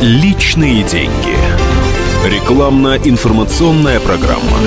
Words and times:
Личные 0.00 0.84
деньги. 0.84 1.36
Рекламно-информационная 2.24 3.98
программа. 3.98 4.58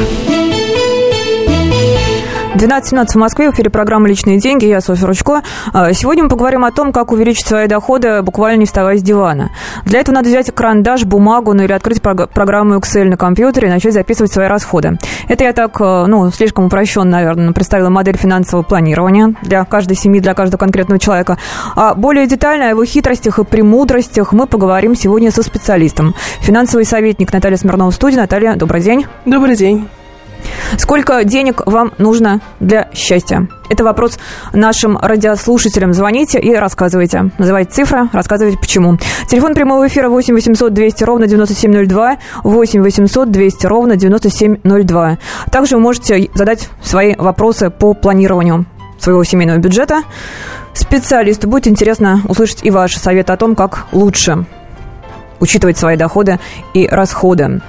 12.17 2.56 3.08
в 3.08 3.16
Москве, 3.16 3.50
в 3.50 3.54
эфире 3.54 3.70
программа 3.70 4.10
«Личные 4.10 4.38
деньги», 4.38 4.66
я 4.66 4.82
Софья 4.82 5.08
Ручко. 5.08 5.42
А, 5.72 5.94
сегодня 5.94 6.24
мы 6.24 6.30
поговорим 6.30 6.66
о 6.66 6.72
том, 6.72 6.92
как 6.92 7.14
увеличить 7.14 7.48
свои 7.48 7.68
доходы, 7.68 8.22
буквально 8.22 8.60
не 8.60 8.66
вставая 8.66 8.98
с 8.98 9.02
дивана. 9.02 9.52
Для 9.86 10.02
этого 10.02 10.16
надо 10.16 10.28
взять 10.28 10.54
карандаш, 10.54 11.06
бумагу, 11.06 11.54
ну 11.54 11.64
или 11.64 11.72
открыть 11.72 12.02
программу 12.02 12.78
Excel 12.78 13.06
на 13.06 13.16
компьютере 13.16 13.70
и 13.70 13.72
начать 13.72 13.94
записывать 13.94 14.34
свои 14.34 14.48
расходы. 14.48 14.98
Это 15.30 15.46
я 15.46 15.54
так, 15.54 15.80
э, 15.80 16.06
ну, 16.08 16.30
слишком 16.30 16.66
упрощенно, 16.66 17.12
наверное, 17.12 17.54
представила 17.54 17.90
модель 17.90 18.18
финансового 18.18 18.66
планирования 18.66 19.34
для 19.44 19.64
каждой 19.64 19.96
семьи, 19.96 20.20
для 20.20 20.34
каждого 20.34 20.60
конкретного 20.60 21.00
человека. 21.00 21.38
А 21.78 21.94
более 21.96 22.28
детально 22.28 22.68
о 22.68 22.70
его 22.70 22.84
хитростях 22.84 23.40
и 23.40 23.46
премудростях 23.46 24.34
мы 24.34 24.46
поговорим 24.46 24.94
сегодня 24.94 25.32
со 25.32 25.42
специалистом. 25.42 26.16
Финансовый 26.42 26.84
советник 26.84 27.32
Наталья 27.32 27.56
Смирнова 27.56 27.92
в 27.92 27.96
студии. 27.96 28.18
Наталья, 28.18 28.56
добрый 28.56 28.82
день. 28.82 29.06
Добрый 29.26 29.56
день. 29.56 29.88
Сколько 30.78 31.24
денег 31.24 31.62
вам 31.66 31.94
нужно 31.98 32.42
для 32.60 32.90
счастья? 32.94 33.48
Это 33.70 33.84
вопрос 33.84 34.20
нашим 34.54 34.98
радиослушателям. 34.98 35.94
Звоните 35.94 36.40
и 36.40 36.54
рассказывайте. 36.56 37.32
Называйте 37.38 37.72
цифры, 37.72 38.10
рассказывайте 38.12 38.58
почему. 38.60 38.98
Телефон 39.28 39.54
прямого 39.54 39.88
эфира 39.88 40.10
8 40.10 40.34
800 40.34 40.74
200 40.74 41.04
ровно 41.04 41.28
9702, 41.28 42.18
8 42.44 42.82
800 42.82 43.32
200 43.32 43.66
ровно 43.68 43.96
9702. 43.96 45.18
Также 45.52 45.76
вы 45.76 45.82
можете 45.82 46.30
задать 46.34 46.70
свои 46.84 47.16
вопросы 47.18 47.70
по 47.70 47.94
планированию 47.94 48.66
своего 49.00 49.24
семейного 49.24 49.58
бюджета. 49.58 50.04
Специалисту 50.74 51.48
будет 51.48 51.68
интересно 51.68 52.22
услышать 52.28 52.64
и 52.64 52.72
ваши 52.72 53.00
советы 53.00 53.34
о 53.34 53.38
том, 53.38 53.56
как 53.56 53.86
лучше 53.92 54.46
учитывать 55.40 55.78
свои 55.78 55.98
доходы 55.98 56.40
и 56.74 56.88
расходы. 56.88 57.62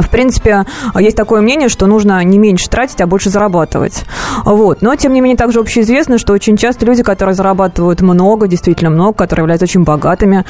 В 0.00 0.08
принципе, 0.08 0.64
есть 0.98 1.16
такое 1.16 1.40
мнение, 1.42 1.68
что 1.68 1.86
нужно 1.86 2.22
не 2.24 2.38
меньше 2.38 2.68
тратить, 2.68 3.00
а 3.00 3.06
больше 3.06 3.30
зарабатывать. 3.30 4.04
Вот. 4.44 4.80
Но, 4.80 4.94
тем 4.96 5.12
не 5.12 5.20
менее, 5.20 5.36
также 5.36 5.60
общеизвестно, 5.60 6.18
что 6.18 6.32
очень 6.32 6.56
часто 6.56 6.86
люди, 6.86 7.02
которые 7.02 7.34
зарабатывают 7.34 8.00
много, 8.00 8.48
действительно 8.48 8.90
много, 8.90 9.14
которые 9.14 9.42
являются 9.42 9.64
очень 9.64 9.84
богатыми, 9.84 10.44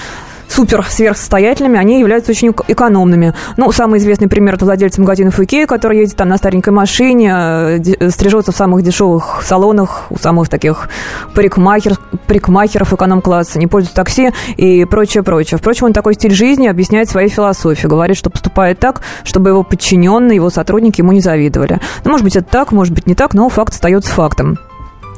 супер 0.53 0.84
сверхсостоятельными, 0.89 1.78
они 1.78 1.98
являются 1.98 2.33
очень 2.33 2.55
экономными. 2.69 3.34
Ну, 3.56 3.72
самый 3.72 3.98
известный 3.98 4.28
пример– 4.28 4.55
это 4.56 4.67
владельцы 4.67 5.00
магазинов 5.00 5.41
Икея, 5.41 5.67
который 5.67 5.98
ездит 5.98 6.17
там 6.17 6.28
на 6.28 6.36
старенькой 6.36 6.72
машине, 6.72 7.33
э, 7.33 8.11
стрижется 8.11 8.53
в 8.53 8.56
самых 8.56 8.83
дешевых 8.83 9.42
салонах, 9.42 10.06
у 10.11 10.19
самых 10.19 10.48
таких 10.48 10.89
парикмахер, 11.34 11.97
парикмахеров 12.27 12.92
эконом-класса, 12.92 13.58
не 13.58 13.67
пользуется 13.67 13.97
такси 13.97 14.30
и 14.56 14.84
прочее, 14.84 15.23
прочее. 15.23 15.58
Впрочем, 15.58 15.86
он 15.86 15.92
такой 15.92 16.14
стиль 16.14 16.34
жизни 16.34 16.67
объясняет 16.67 17.08
своей 17.08 17.28
философией, 17.28 17.89
говорит, 17.89 18.17
что 18.17 18.28
поступает 18.28 18.78
так, 18.78 19.00
чтобы 19.25 19.50
его 19.50 19.62
подчиненные, 19.62 20.36
его 20.36 20.50
сотрудники 20.50 21.00
ему 21.00 21.12
не 21.12 21.20
завидовали. 21.20 21.80
Ну, 22.05 22.11
может 22.11 22.25
быть, 22.25 22.36
это 22.36 22.47
так, 22.48 22.73
может 22.73 22.95
быть, 22.95 23.06
не 23.06 23.14
так, 23.14 23.33
но 23.33 23.48
факт 23.48 23.73
остается 23.73 24.12
фактом. 24.12 24.58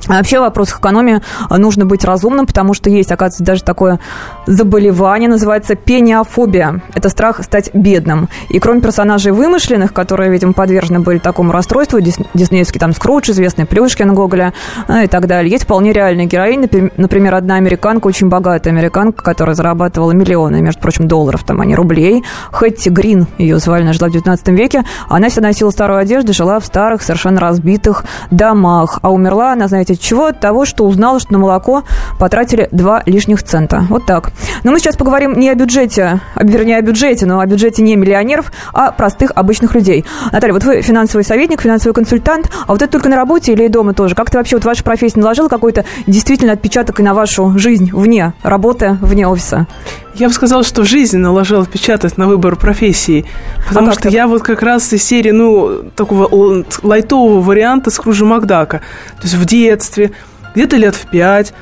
А 0.08 0.14
вообще 0.14 0.38
в 0.38 0.42
вопросах 0.42 0.80
экономии 0.80 1.20
а, 1.48 1.58
нужно 1.58 1.86
быть 1.86 2.04
разумным, 2.04 2.46
потому 2.46 2.74
что 2.74 2.90
есть, 2.90 3.10
оказывается, 3.10 3.44
даже 3.44 3.62
такое 3.62 4.00
заболевание, 4.46 5.28
называется 5.28 5.74
пениофобия. 5.74 6.82
Это 6.94 7.08
страх 7.08 7.42
стать 7.42 7.70
бедным. 7.74 8.28
И 8.48 8.58
кроме 8.58 8.80
персонажей 8.80 9.32
вымышленных, 9.32 9.92
которые, 9.92 10.30
видимо, 10.30 10.52
подвержены 10.52 11.00
были 11.00 11.18
такому 11.18 11.52
расстройству, 11.52 12.00
диснеевский 12.00 12.80
там 12.80 12.92
Скрудж, 12.92 13.30
известный 13.30 13.66
Плюшкин 13.66 14.14
Гоголя 14.14 14.52
ну, 14.88 15.02
и 15.02 15.06
так 15.06 15.26
далее, 15.26 15.50
есть 15.50 15.64
вполне 15.64 15.92
реальные 15.92 16.26
героини. 16.26 16.68
Например, 16.96 17.34
одна 17.34 17.56
американка, 17.56 18.06
очень 18.06 18.28
богатая 18.28 18.70
американка, 18.70 19.22
которая 19.22 19.54
зарабатывала 19.54 20.12
миллионы, 20.12 20.60
между 20.60 20.80
прочим, 20.80 21.08
долларов, 21.08 21.44
там, 21.44 21.60
а 21.60 21.64
не 21.64 21.74
рублей. 21.74 22.24
Хэтти 22.52 22.88
Грин 22.88 23.26
ее 23.38 23.58
звали, 23.58 23.82
она 23.82 23.92
жила 23.92 24.08
в 24.08 24.12
19 24.12 24.48
веке. 24.48 24.84
Она 25.08 25.28
всегда 25.28 25.48
носила 25.48 25.70
старую 25.70 25.98
одежду, 25.98 26.32
жила 26.32 26.60
в 26.60 26.66
старых, 26.66 27.02
совершенно 27.02 27.40
разбитых 27.40 28.04
домах. 28.30 28.98
А 29.02 29.10
умерла 29.10 29.52
она, 29.52 29.68
знаете, 29.68 29.93
от 29.94 30.00
чего? 30.00 30.26
От 30.26 30.40
того, 30.40 30.64
что 30.64 30.84
узнала, 30.84 31.18
что 31.18 31.32
на 31.32 31.38
молоко 31.38 31.84
потратили 32.18 32.68
2 32.72 33.02
лишних 33.06 33.42
цента. 33.42 33.86
Вот 33.88 34.06
так. 34.06 34.30
Но 34.62 34.72
мы 34.72 34.78
сейчас 34.78 34.96
поговорим 34.96 35.38
не 35.38 35.48
о 35.50 35.54
бюджете, 35.54 36.20
вернее, 36.36 36.78
о 36.78 36.82
бюджете, 36.82 37.26
но 37.26 37.40
о 37.40 37.46
бюджете 37.46 37.82
не 37.82 37.96
миллионеров, 37.96 38.52
а 38.72 38.92
простых, 38.92 39.32
обычных 39.34 39.74
людей. 39.74 40.04
Наталья, 40.32 40.52
вот 40.52 40.64
вы 40.64 40.82
финансовый 40.82 41.22
советник, 41.22 41.62
финансовый 41.62 41.92
консультант, 41.92 42.50
а 42.66 42.72
вот 42.72 42.82
это 42.82 42.92
только 42.92 43.08
на 43.08 43.16
работе 43.16 43.52
или 43.52 43.68
дома 43.68 43.94
тоже? 43.94 44.14
Как-то 44.14 44.38
вообще 44.38 44.56
вот 44.56 44.64
ваша 44.64 44.84
профессия 44.84 45.20
наложила 45.20 45.48
какой-то 45.48 45.84
действительно 46.06 46.52
отпечаток 46.52 47.00
и 47.00 47.02
на 47.02 47.14
вашу 47.14 47.58
жизнь 47.58 47.90
вне 47.92 48.32
работы, 48.42 48.98
вне 49.00 49.26
офиса? 49.26 49.66
Я 50.14 50.28
бы 50.28 50.34
сказала, 50.34 50.62
что 50.62 50.84
жизнь 50.84 51.18
наложила 51.18 51.62
отпечаток 51.62 52.16
на 52.16 52.28
выбор 52.28 52.56
профессии. 52.56 53.24
Потому 53.68 53.90
а 53.90 53.92
что 53.94 54.08
я 54.08 54.28
вот 54.28 54.42
как 54.42 54.62
раз 54.62 54.92
из 54.92 55.02
серии, 55.02 55.30
ну, 55.30 55.90
такого 55.96 56.64
лайтового 56.82 57.40
варианта 57.40 57.90
Скружа 57.90 58.24
Макдака. 58.24 58.78
То 59.16 59.22
есть 59.22 59.34
в 59.34 59.44
детстве, 59.44 60.12
где-то 60.54 60.76
лет 60.76 60.94
в 60.94 61.10
пять, 61.10 61.52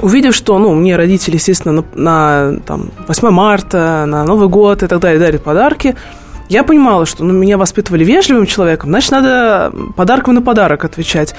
увидев, 0.00 0.34
что, 0.34 0.58
ну, 0.58 0.72
мне 0.74 0.96
родители, 0.96 1.34
естественно, 1.34 1.84
на, 1.94 2.52
на 2.52 2.60
там, 2.60 2.90
8 3.08 3.30
марта, 3.30 4.04
на 4.06 4.24
Новый 4.24 4.48
год 4.48 4.82
и 4.82 4.86
так 4.86 5.00
далее 5.00 5.18
дарят 5.18 5.42
подарки, 5.42 5.96
я 6.48 6.62
понимала, 6.62 7.06
что 7.06 7.24
ну, 7.24 7.32
меня 7.32 7.58
воспитывали 7.58 8.04
вежливым 8.04 8.46
человеком, 8.46 8.90
значит, 8.90 9.10
надо 9.12 9.72
подарком 9.96 10.34
на 10.34 10.42
подарок 10.42 10.84
отвечать. 10.84 11.34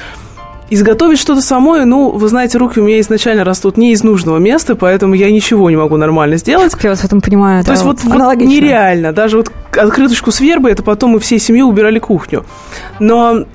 Изготовить 0.69 1.19
что-то 1.19 1.41
самой, 1.41 1.85
ну, 1.85 2.09
вы 2.09 2.27
знаете, 2.27 2.57
руки 2.57 2.79
у 2.79 2.83
меня 2.83 2.99
изначально 2.99 3.43
растут 3.43 3.77
не 3.77 3.91
из 3.91 4.03
нужного 4.03 4.39
места, 4.39 4.75
поэтому 4.75 5.13
я 5.13 5.29
ничего 5.31 5.69
не 5.69 5.75
могу 5.75 5.95
нормально 5.97 6.37
сделать. 6.37 6.73
Я 6.81 6.89
вас 6.89 7.01
в 7.01 7.05
этом 7.05 7.21
понимаю. 7.21 7.63
То 7.63 7.71
есть 7.71 7.83
вот, 7.83 8.03
вот 8.03 8.35
нереально. 8.37 9.13
Даже 9.13 9.37
вот 9.37 9.51
открыточку 9.77 10.31
с 10.31 10.39
вербой, 10.39 10.71
это 10.71 10.81
потом 10.81 11.11
мы 11.11 11.19
всей 11.19 11.37
семьей 11.37 11.63
убирали 11.63 11.99
кухню. 11.99 12.45
Но 12.99 13.45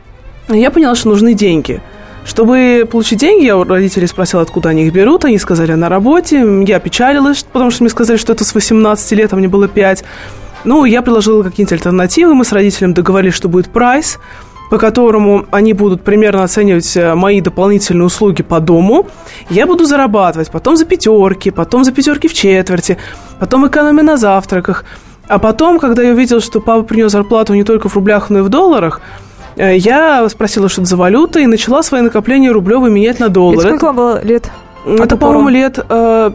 я 0.48 0.70
поняла, 0.70 0.94
что 0.94 1.08
нужны 1.08 1.34
деньги. 1.34 1.82
Чтобы 2.24 2.86
получить 2.90 3.18
деньги, 3.18 3.44
я 3.44 3.56
у 3.56 3.64
родителей 3.64 4.06
спросила, 4.06 4.42
откуда 4.42 4.68
они 4.68 4.84
их 4.84 4.92
берут. 4.92 5.24
Они 5.24 5.38
сказали, 5.38 5.72
на 5.72 5.88
работе. 5.88 6.46
Я 6.64 6.78
печалилась, 6.78 7.44
потому 7.50 7.72
что 7.72 7.82
мне 7.82 7.90
сказали, 7.90 8.18
что 8.18 8.32
это 8.32 8.44
с 8.44 8.54
18 8.54 9.12
лет, 9.12 9.32
а 9.32 9.36
мне 9.36 9.48
было 9.48 9.66
5. 9.66 10.04
Ну, 10.62 10.84
я 10.84 11.02
предложила 11.02 11.42
какие-то 11.42 11.74
альтернативы. 11.74 12.34
Мы 12.34 12.44
с 12.44 12.52
родителями 12.52 12.92
договорились, 12.92 13.34
что 13.34 13.48
будет 13.48 13.70
прайс 13.70 14.20
по 14.70 14.78
которому 14.78 15.46
они 15.50 15.72
будут 15.72 16.02
примерно 16.02 16.44
оценивать 16.44 16.96
э, 16.96 17.14
мои 17.14 17.40
дополнительные 17.40 18.06
услуги 18.06 18.42
по 18.42 18.60
дому, 18.60 19.08
я 19.50 19.66
буду 19.66 19.84
зарабатывать 19.84 20.50
потом 20.50 20.76
за 20.76 20.84
пятерки, 20.84 21.50
потом 21.50 21.84
за 21.84 21.92
пятерки 21.92 22.28
в 22.28 22.32
четверти, 22.32 22.96
потом 23.40 23.66
экономия 23.66 24.04
на 24.04 24.16
завтраках. 24.16 24.84
А 25.26 25.38
потом, 25.38 25.80
когда 25.80 26.02
я 26.02 26.12
увидела, 26.12 26.40
что 26.40 26.60
папа 26.60 26.84
принес 26.84 27.10
зарплату 27.10 27.54
не 27.54 27.64
только 27.64 27.88
в 27.88 27.94
рублях, 27.96 28.30
но 28.30 28.38
и 28.38 28.42
в 28.42 28.48
долларах, 28.48 29.00
э, 29.56 29.76
я 29.76 30.28
спросила, 30.28 30.68
что 30.68 30.82
это 30.82 30.90
за 30.90 30.96
валюта, 30.96 31.40
и 31.40 31.46
начала 31.46 31.82
свои 31.82 32.00
накопления 32.00 32.52
рублевые 32.52 32.92
менять 32.92 33.18
на 33.18 33.28
доллары. 33.28 33.58
И 33.58 33.62
сколько 33.62 33.86
вам 33.86 33.96
было 33.96 34.24
лет? 34.24 34.50
Это, 34.86 35.16
по-моему, 35.16 35.48
лет 35.48 35.84
э, 35.88 36.30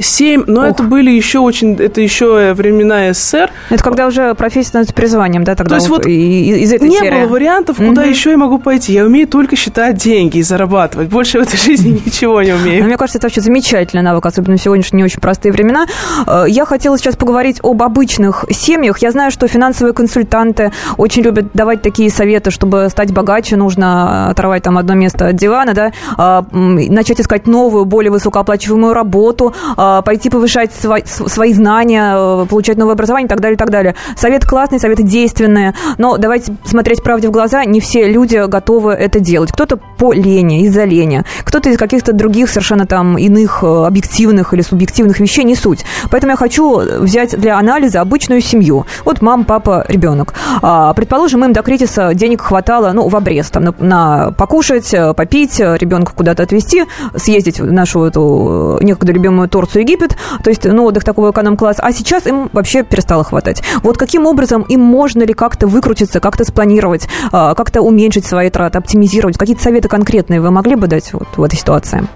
Семь, 0.00 0.44
но 0.46 0.62
Ох. 0.62 0.66
это 0.68 0.82
были 0.82 1.10
еще 1.10 1.40
очень, 1.40 1.74
это 1.74 2.00
еще 2.00 2.52
времена 2.54 3.12
СССР. 3.12 3.50
Это 3.68 3.82
когда 3.82 4.06
уже 4.06 4.34
профессия 4.34 4.68
становится 4.68 4.94
призванием, 4.94 5.44
да, 5.44 5.54
тогда 5.54 5.70
То 5.70 5.74
есть 5.76 5.88
вот, 5.88 6.04
вот 6.04 6.06
из 6.06 6.72
этой 6.72 6.88
не 6.88 6.98
серии. 6.98 7.22
было 7.22 7.28
вариантов, 7.28 7.76
куда 7.76 8.02
угу. 8.02 8.10
еще 8.10 8.30
я 8.30 8.36
могу 8.36 8.58
пойти. 8.58 8.92
Я 8.92 9.04
умею 9.04 9.28
только 9.28 9.56
считать 9.56 9.96
деньги 9.96 10.38
и 10.38 10.42
зарабатывать. 10.42 11.08
Больше 11.08 11.38
в 11.38 11.42
этой 11.42 11.58
жизни 11.58 12.00
ничего 12.06 12.42
не 12.42 12.52
умею. 12.52 12.84
Мне 12.84 12.96
кажется, 12.96 13.18
это 13.18 13.26
вообще 13.26 13.40
замечательный 13.40 14.02
навык, 14.02 14.24
особенно 14.24 14.56
в 14.56 14.62
сегодняшние 14.62 15.00
не 15.00 15.04
очень 15.04 15.20
простые 15.20 15.52
времена. 15.52 15.86
Э, 16.26 16.44
я 16.48 16.64
хотела 16.64 16.96
сейчас 16.98 17.16
поговорить 17.16 17.58
об 17.62 17.82
обычных 17.82 18.44
семьях. 18.50 18.98
Я 19.00 19.10
знаю, 19.10 19.30
что 19.30 19.48
финансовые 19.48 19.92
консультанты 19.92 20.72
очень 20.96 21.22
любят 21.22 21.46
давать 21.54 21.82
такие 21.82 22.10
советы, 22.10 22.50
чтобы 22.50 22.88
стать 22.90 23.12
богаче, 23.12 23.56
нужно 23.56 24.30
оторвать 24.30 24.62
там 24.62 24.78
одно 24.78 24.94
место 24.94 25.28
от 25.28 25.36
дивана, 25.36 25.74
да, 25.74 25.92
а, 26.16 26.44
начать 26.52 27.20
искать 27.20 27.46
новую, 27.46 27.84
более 27.84 28.10
высокооплачиваемую 28.10 28.94
работу, 28.94 29.54
а, 29.76 29.89
а, 29.89 29.89
пойти 30.04 30.30
повышать 30.30 30.72
свои, 30.72 31.02
свои 31.04 31.52
знания, 31.52 32.14
э, 32.16 32.46
получать 32.48 32.76
новое 32.76 32.94
образование 32.94 33.26
и 33.26 33.28
так 33.28 33.40
далее, 33.40 33.54
и 33.54 33.58
так 33.58 33.70
далее. 33.70 33.94
Совет 34.16 34.44
классный, 34.44 34.78
советы 34.78 35.02
действенные, 35.02 35.74
но 35.98 36.16
давайте 36.16 36.52
смотреть 36.64 37.02
правде 37.02 37.28
в 37.28 37.30
глаза, 37.30 37.64
не 37.64 37.80
все 37.80 38.10
люди 38.10 38.46
готовы 38.46 38.92
это 38.92 39.20
делать. 39.20 39.52
Кто-то 39.52 39.76
по 39.76 40.12
лени, 40.12 40.62
из-за 40.66 40.84
лени, 40.84 41.24
кто-то 41.44 41.68
из 41.68 41.78
каких-то 41.78 42.12
других 42.12 42.48
совершенно 42.48 42.86
там 42.86 43.18
иных 43.18 43.62
э, 43.62 43.66
объективных 43.86 44.54
или 44.54 44.62
субъективных 44.62 45.20
вещей, 45.20 45.44
не 45.44 45.54
суть. 45.54 45.84
Поэтому 46.10 46.32
я 46.32 46.36
хочу 46.36 46.80
взять 47.00 47.38
для 47.38 47.58
анализа 47.58 48.00
обычную 48.00 48.40
семью. 48.40 48.86
Вот 49.04 49.22
мама, 49.22 49.44
папа, 49.44 49.84
ребенок. 49.88 50.34
А, 50.62 50.92
предположим, 50.94 51.44
им 51.44 51.52
до 51.52 51.62
кризиса 51.62 52.14
денег 52.14 52.42
хватало, 52.42 52.92
ну, 52.92 53.08
в 53.08 53.16
обрез, 53.16 53.50
там, 53.50 53.64
на, 53.64 53.74
на 53.78 54.30
покушать, 54.32 54.92
э, 54.94 55.14
попить, 55.14 55.58
ребенка 55.60 56.12
куда-то 56.14 56.42
отвезти, 56.42 56.84
съездить 57.16 57.60
в 57.60 57.70
нашу 57.70 58.04
эту 58.04 58.78
некогда 58.80 59.12
любимую 59.12 59.48
Турцию 59.48 59.79
Египет, 59.80 60.16
то 60.42 60.50
есть, 60.50 60.64
ну, 60.64 60.84
отдых 60.84 61.04
такого 61.04 61.30
эконом-класса, 61.30 61.82
а 61.82 61.92
сейчас 61.92 62.26
им 62.26 62.50
вообще 62.52 62.82
перестало 62.82 63.24
хватать. 63.24 63.62
Вот 63.82 63.98
каким 63.98 64.26
образом 64.26 64.62
им 64.62 64.80
можно 64.80 65.22
ли 65.22 65.34
как-то 65.34 65.66
выкрутиться, 65.66 66.20
как-то 66.20 66.44
спланировать, 66.44 67.08
а, 67.32 67.54
как-то 67.54 67.82
уменьшить 67.82 68.26
свои 68.26 68.50
траты, 68.50 68.78
оптимизировать? 68.78 69.38
Какие-то 69.38 69.62
советы 69.62 69.88
конкретные 69.88 70.40
вы 70.40 70.50
могли 70.50 70.74
бы 70.74 70.86
дать 70.86 71.12
вот 71.12 71.28
в 71.36 71.42
этой 71.42 71.56
ситуации? 71.56 72.06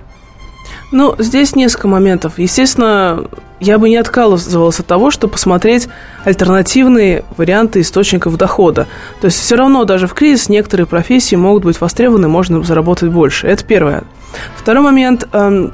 Ну, 0.93 1.15
здесь 1.19 1.57
несколько 1.57 1.89
моментов. 1.89 2.39
Естественно, 2.39 3.25
я 3.59 3.79
бы 3.79 3.89
не 3.89 3.97
отказывалась 3.97 4.79
от 4.79 4.87
того, 4.87 5.11
чтобы 5.11 5.33
посмотреть 5.33 5.89
альтернативные 6.25 7.25
варианты 7.37 7.81
источников 7.81 8.37
дохода. 8.37 8.87
То 9.21 9.27
есть 9.27 9.41
все 9.41 9.57
равно 9.57 9.85
даже 9.85 10.07
в 10.07 10.15
кризис 10.15 10.49
некоторые 10.49 10.87
профессии 10.87 11.35
могут 11.37 11.65
быть 11.65 11.81
востребованы, 11.81 12.29
можно 12.29 12.63
заработать 12.63 13.11
больше. 13.11 13.47
Это 13.49 13.65
первое. 13.65 14.05
Второй 14.57 14.83
момент. 14.83 15.29
Эм, 15.33 15.73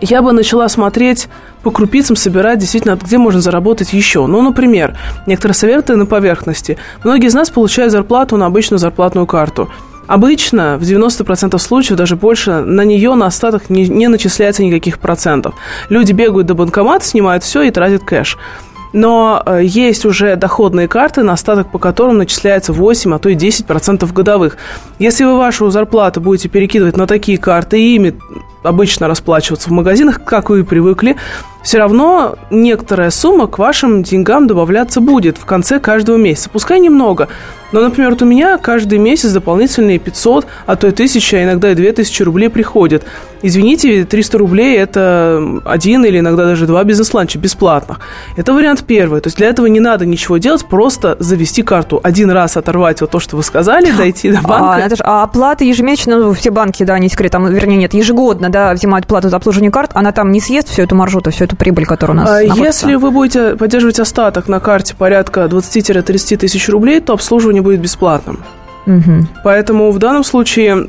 я 0.00 0.22
бы 0.22 0.32
начала 0.32 0.68
смотреть 0.68 1.28
по 1.62 1.70
крупицам 1.70 2.16
собирать 2.16 2.58
действительно, 2.58 2.96
где 2.96 3.18
можно 3.18 3.40
заработать 3.40 3.92
еще. 3.92 4.26
Ну, 4.26 4.42
например, 4.42 4.96
некоторые 5.26 5.54
советы 5.54 5.96
на 5.96 6.06
поверхности. 6.06 6.78
Многие 7.04 7.26
из 7.28 7.34
нас 7.34 7.50
получают 7.50 7.92
зарплату 7.92 8.36
на 8.36 8.46
обычную 8.46 8.78
зарплатную 8.78 9.26
карту. 9.26 9.70
Обычно 10.06 10.76
в 10.76 10.82
90% 10.82 11.56
случаев, 11.58 11.96
даже 11.96 12.16
больше, 12.16 12.62
на 12.62 12.84
нее 12.84 13.14
на 13.14 13.26
остаток 13.26 13.70
не, 13.70 13.86
не 13.88 14.08
начисляется 14.08 14.64
никаких 14.64 14.98
процентов. 14.98 15.54
Люди 15.88 16.10
бегают 16.10 16.48
до 16.48 16.54
банкомата, 16.54 17.04
снимают 17.04 17.44
все 17.44 17.62
и 17.62 17.70
тратят 17.70 18.02
кэш. 18.02 18.36
Но 18.92 19.42
э, 19.44 19.60
есть 19.62 20.04
уже 20.04 20.36
доходные 20.36 20.88
карты, 20.88 21.22
на 21.22 21.34
остаток 21.34 21.70
по 21.70 21.78
которым 21.78 22.18
начисляется 22.18 22.72
8, 22.72 23.14
а 23.14 23.18
то 23.18 23.28
и 23.28 23.36
10% 23.36 24.12
годовых. 24.12 24.56
Если 24.98 25.24
вы 25.24 25.36
вашу 25.36 25.70
зарплату 25.70 26.20
будете 26.20 26.48
перекидывать 26.48 26.96
на 26.96 27.06
такие 27.06 27.38
карты 27.38 27.80
и 27.80 27.94
ими 27.94 28.18
обычно 28.62 29.08
расплачиваться 29.08 29.68
в 29.68 29.72
магазинах, 29.72 30.22
как 30.24 30.50
вы 30.50 30.60
и 30.60 30.62
привыкли, 30.62 31.16
все 31.62 31.78
равно 31.78 32.36
некоторая 32.50 33.10
сумма 33.10 33.46
к 33.46 33.58
вашим 33.58 34.02
деньгам 34.02 34.46
добавляться 34.46 35.00
будет 35.00 35.38
в 35.38 35.44
конце 35.44 35.78
каждого 35.78 36.16
месяца. 36.16 36.50
Пускай 36.50 36.80
немного, 36.80 37.28
но, 37.72 37.80
например, 37.80 38.10
вот 38.10 38.22
у 38.22 38.26
меня 38.26 38.58
каждый 38.58 38.98
месяц 38.98 39.30
дополнительные 39.32 39.98
500, 39.98 40.46
а 40.66 40.76
то 40.76 40.86
и 40.86 40.90
1000, 40.90 41.36
а 41.36 41.44
иногда 41.44 41.70
и 41.70 41.74
2000 41.74 42.22
рублей 42.22 42.48
приходят. 42.48 43.04
Извините, 43.42 44.04
300 44.04 44.38
рублей– 44.38 44.76
это 44.78 45.60
один 45.64 46.04
или 46.04 46.18
иногда 46.18 46.44
даже 46.44 46.66
два 46.66 46.84
бизнес-ланча 46.84 47.38
бесплатных. 47.38 48.00
Это 48.36 48.52
вариант 48.52 48.84
первый. 48.86 49.20
То 49.20 49.28
есть 49.28 49.36
для 49.36 49.48
этого 49.48 49.66
не 49.66 49.80
надо 49.80 50.06
ничего 50.06 50.38
делать, 50.38 50.64
просто 50.66 51.16
завести 51.20 51.62
карту. 51.62 52.00
Один 52.02 52.30
раз 52.30 52.56
оторвать 52.56 53.00
вот 53.00 53.10
то, 53.10 53.18
что 53.20 53.36
вы 53.36 53.42
сказали, 53.42 53.90
дойти 53.96 54.30
до 54.30 54.42
банка. 54.42 54.74
А, 54.74 54.78
Наташа, 54.78 55.04
а 55.04 55.22
оплата 55.22 55.64
ежемесячно, 55.64 56.18
ну, 56.18 56.32
все 56.32 56.50
банки, 56.50 56.84
да, 56.84 56.98
не 56.98 57.08
секрет, 57.08 57.32
там, 57.32 57.46
вернее, 57.46 57.76
нет, 57.76 57.94
ежегодно, 57.94 58.50
да, 58.50 58.72
взимают 58.74 59.06
плату 59.06 59.28
за 59.28 59.36
обслуживание 59.36 59.70
карт, 59.70 59.92
она 59.94 60.12
там 60.12 60.30
не 60.32 60.40
съест 60.40 60.68
всю 60.68 60.82
эту 60.82 60.94
маржруту, 60.94 61.30
всю 61.30 61.44
эту 61.44 61.56
прибыль, 61.56 61.86
которая 61.86 62.18
у 62.18 62.20
нас 62.20 62.28
а, 62.28 62.42
находится? 62.42 62.64
Если 62.64 62.94
вы 62.96 63.10
будете 63.10 63.56
поддерживать 63.56 64.00
остаток 64.00 64.48
на 64.48 64.60
карте 64.60 64.94
порядка 64.94 65.44
20-30 65.44 66.36
тысяч 66.36 66.68
рублей, 66.68 67.00
то 67.00 67.14
обслуживание 67.14 67.62
будет 67.62 67.80
бесплатным. 67.80 68.40
Угу. 68.86 69.26
Поэтому 69.44 69.90
в 69.90 69.98
данном 69.98 70.24
случае 70.24 70.88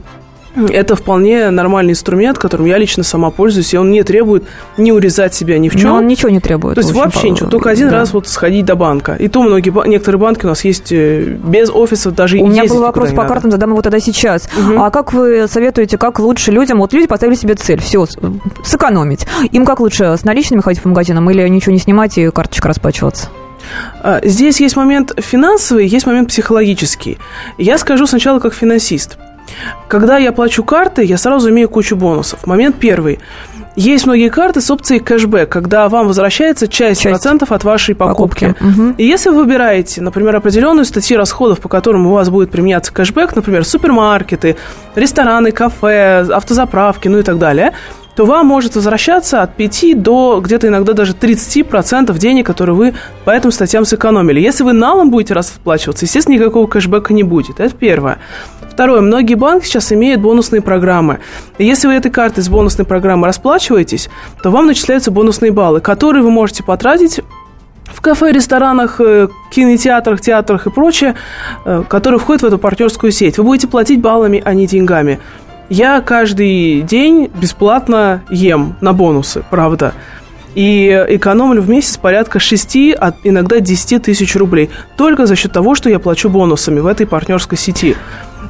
это 0.56 0.95
вполне 0.95 1.50
нормальный 1.50 1.92
инструмент, 1.92 2.38
которым 2.38 2.65
я 2.65 2.77
лично 2.77 3.03
сама 3.03 3.31
пользуюсь, 3.31 3.74
и 3.74 3.77
он 3.77 3.92
не 3.92 4.03
требует 4.03 4.44
не 4.77 4.92
урезать 4.92 5.33
себя 5.33 5.57
ни 5.57 5.69
в 5.69 5.74
чем. 5.75 5.89
Но 5.89 5.95
он 5.95 6.07
ничего 6.07 6.30
не 6.30 6.39
требует. 6.39 6.75
То 6.75 6.81
есть 6.81 6.94
вообще 6.94 7.30
ничего, 7.30 7.50
только 7.50 7.69
один 7.69 7.89
да. 7.89 7.98
раз 7.98 8.13
вот 8.13 8.27
сходить 8.27 8.65
до 8.65 8.75
банка. 8.75 9.15
И 9.15 9.27
то 9.27 9.42
многие, 9.42 9.71
некоторые 9.88 10.19
банки 10.19 10.45
у 10.45 10.50
нас 10.50 10.63
есть 10.65 10.92
э, 10.92 11.24
без 11.24 11.69
офиса, 11.69 12.12
даже 12.12 12.38
У 12.38 12.48
меня 12.48 12.65
был 12.65 12.81
вопрос 12.81 13.12
по 13.12 13.25
картам, 13.25 13.51
задам 13.51 13.71
его 13.71 13.81
тогда 13.81 14.00
сейчас. 14.00 14.50
Угу. 14.57 14.81
А 14.81 14.92
как 14.92 15.13
вы 15.13 15.48
советуете, 15.48 15.98
как 15.98 16.19
лучше 16.19 16.51
людям, 16.51 16.80
вот 16.80 16.94
люди 16.94 17.07
поставили 17.07 17.36
себе 17.36 17.56
цель, 17.56 17.80
все, 17.80 18.06
сэкономить. 18.63 19.25
Им 19.51 19.65
как 19.65 19.80
лучше, 19.80 20.18
с 20.18 20.24
наличными 20.24 20.62
ходить 20.62 20.81
по 20.81 20.89
магазинам 20.89 21.30
или 21.30 21.47
ничего 21.47 21.71
не 21.71 21.80
снимать 21.80 22.18
и 22.18 22.30
карточка 22.30 22.68
расплачиваться? 22.68 23.30
А, 24.01 24.19
здесь 24.24 24.59
есть 24.59 24.75
момент 24.75 25.13
финансовый, 25.18 25.88
есть 25.88 26.06
момент 26.06 26.30
психологический. 26.30 27.19
Я 27.57 27.77
скажу 27.77 28.06
сначала 28.06 28.39
как 28.39 28.54
финансист– 28.54 29.18
когда 29.88 30.18
я 30.18 30.31
плачу 30.31 30.63
карты, 30.63 31.03
я 31.03 31.18
сразу 31.18 31.50
имею 31.50 31.69
кучу 31.69 31.95
бонусов. 31.95 32.45
Момент 32.45 32.77
первый. 32.80 33.19
Есть 33.75 34.06
многие 34.06 34.30
карты 34.30 34.59
с 34.59 34.69
опцией 34.69 35.00
кэшбэк, 35.00 35.48
когда 35.48 35.88
вам 35.88 36.07
возвращается 36.07 36.68
часть, 36.68 37.01
часть. 37.01 37.13
процентов 37.13 37.53
от 37.53 37.63
вашей 37.63 37.95
покупки. 37.95 38.48
покупки. 38.48 38.81
Угу. 38.81 38.95
И 38.98 39.06
если 39.06 39.30
вы 39.30 39.38
выбираете, 39.38 40.01
например, 40.01 40.36
определенную 40.36 40.83
статью 40.83 41.18
расходов, 41.18 41.62
по 41.62 41.69
которым 41.69 42.06
у 42.07 42.12
вас 42.12 42.30
будет 42.30 42.51
применяться 42.51 42.94
кэшбэк, 42.94 43.33
например, 43.36 43.63
супермаркеты, 43.63 44.57
рестораны, 44.95 45.51
кафе, 45.51 46.27
автозаправки, 46.31 47.07
ну 47.07 47.19
и 47.19 47.24
так 47.24 47.39
далее, 47.39 47.71
то 48.15 48.25
вам 48.25 48.45
может 48.45 48.75
возвращаться 48.75 49.42
от 49.42 49.56
5 49.56 50.01
до 50.01 50.42
где-то 50.44 50.68
иногда 50.68 50.94
даже 50.94 51.13
30% 51.13 52.18
денег, 52.18 52.45
которые 52.45 52.75
вы 52.75 52.94
по 53.24 53.31
этим 53.31 53.51
статьям 53.51 53.86
сэкономили. 53.86 54.39
Если 54.39 54.63
вы 54.63 54.74
налом 54.74 55.12
будете 55.12 55.33
расплачиваться, 55.33 56.06
естественно, 56.06 56.36
никакого 56.36 56.68
кэшбэка 56.68 57.13
не 57.13 57.24
будет. 57.24 57.59
Это 57.59 57.74
первое. 57.74 58.19
Второе. 58.71 59.01
Многие 59.01 59.35
банки 59.35 59.65
сейчас 59.65 59.91
имеют 59.91 60.21
бонусные 60.21 60.62
программы. 60.62 61.19
И 61.57 61.65
если 61.65 61.88
вы 61.88 61.94
этой 61.94 62.09
картой 62.09 62.41
с 62.41 62.47
бонусной 62.47 62.85
программой 62.85 63.27
расплачиваетесь, 63.27 64.09
то 64.41 64.50
вам 64.50 64.68
начисляются 64.68 65.12
бонусные 65.12 65.51
баллы, 65.51 65.81
которые 65.81 66.23
вы 66.23 66.31
можете 66.31 66.63
потратить 66.63 67.19
в 67.85 68.00
кафе, 68.00 68.31
ресторанах, 68.31 69.01
э, 69.01 69.27
кинотеатрах, 69.51 70.21
театрах 70.21 70.68
и 70.68 70.69
прочее, 70.69 71.15
э, 71.65 71.83
которые 71.89 72.19
входят 72.19 72.44
в 72.44 72.45
эту 72.45 72.57
партнерскую 72.57 73.12
сеть. 73.12 73.38
Вы 73.38 73.44
будете 73.44 73.68
платить 73.68 74.00
баллами, 74.00 74.41
а 74.44 74.53
не 74.53 74.68
деньгами. 74.68 75.19
Я 75.69 76.00
каждый 76.00 76.81
день 76.81 77.29
бесплатно 77.35 78.23
ем 78.29 78.77
на 78.79 78.94
бонусы, 78.94 79.44
правда. 79.50 79.94
И 80.56 81.06
экономлю 81.09 81.62
в 81.62 81.69
месяц 81.69 81.97
порядка 81.97 82.39
6, 82.39 82.95
а 83.00 83.13
иногда 83.23 83.59
10 83.59 84.03
тысяч 84.03 84.35
рублей. 84.35 84.69
Только 84.97 85.25
за 85.25 85.35
счет 85.35 85.51
того, 85.51 85.75
что 85.75 85.89
я 85.89 86.00
плачу 86.00 86.29
бонусами 86.29 86.79
в 86.79 86.88
этой 86.88 87.06
партнерской 87.06 87.57
сети. 87.57 87.95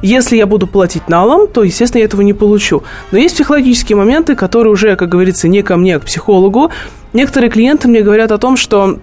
Если 0.00 0.36
я 0.36 0.46
буду 0.46 0.66
платить 0.66 1.08
налом, 1.08 1.46
то, 1.46 1.62
естественно, 1.62 2.00
я 2.00 2.06
этого 2.06 2.22
не 2.22 2.32
получу. 2.32 2.82
Но 3.10 3.18
есть 3.18 3.34
психологические 3.34 3.96
моменты, 3.96 4.34
которые 4.34 4.72
уже, 4.72 4.96
как 4.96 5.08
говорится, 5.08 5.48
не 5.48 5.62
ко 5.62 5.76
мне, 5.76 5.96
а 5.96 6.00
к 6.00 6.04
психологу. 6.04 6.70
Некоторые 7.12 7.50
клиенты 7.50 7.88
мне 7.88 8.00
говорят 8.00 8.32
о 8.32 8.38
том, 8.38 8.56
что 8.56 8.98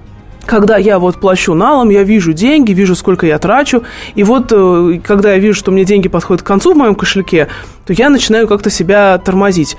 когда 0.45 0.77
я 0.77 0.97
вот 0.97 1.19
плачу 1.19 1.53
налом, 1.53 1.89
я 1.89 2.03
вижу 2.03 2.33
деньги, 2.33 2.71
вижу, 2.71 2.95
сколько 2.95 3.27
я 3.27 3.37
трачу, 3.37 3.83
и 4.15 4.23
вот 4.23 4.51
э, 4.51 4.99
когда 5.03 5.33
я 5.33 5.39
вижу, 5.39 5.53
что 5.53 5.71
мне 5.71 5.85
деньги 5.85 6.07
подходят 6.07 6.41
к 6.41 6.47
концу 6.47 6.73
в 6.73 6.77
моем 6.77 6.95
кошельке, 6.95 7.49
то 7.85 7.93
я 7.93 8.09
начинаю 8.09 8.47
как-то 8.47 8.71
себя 8.71 9.19
тормозить. 9.19 9.77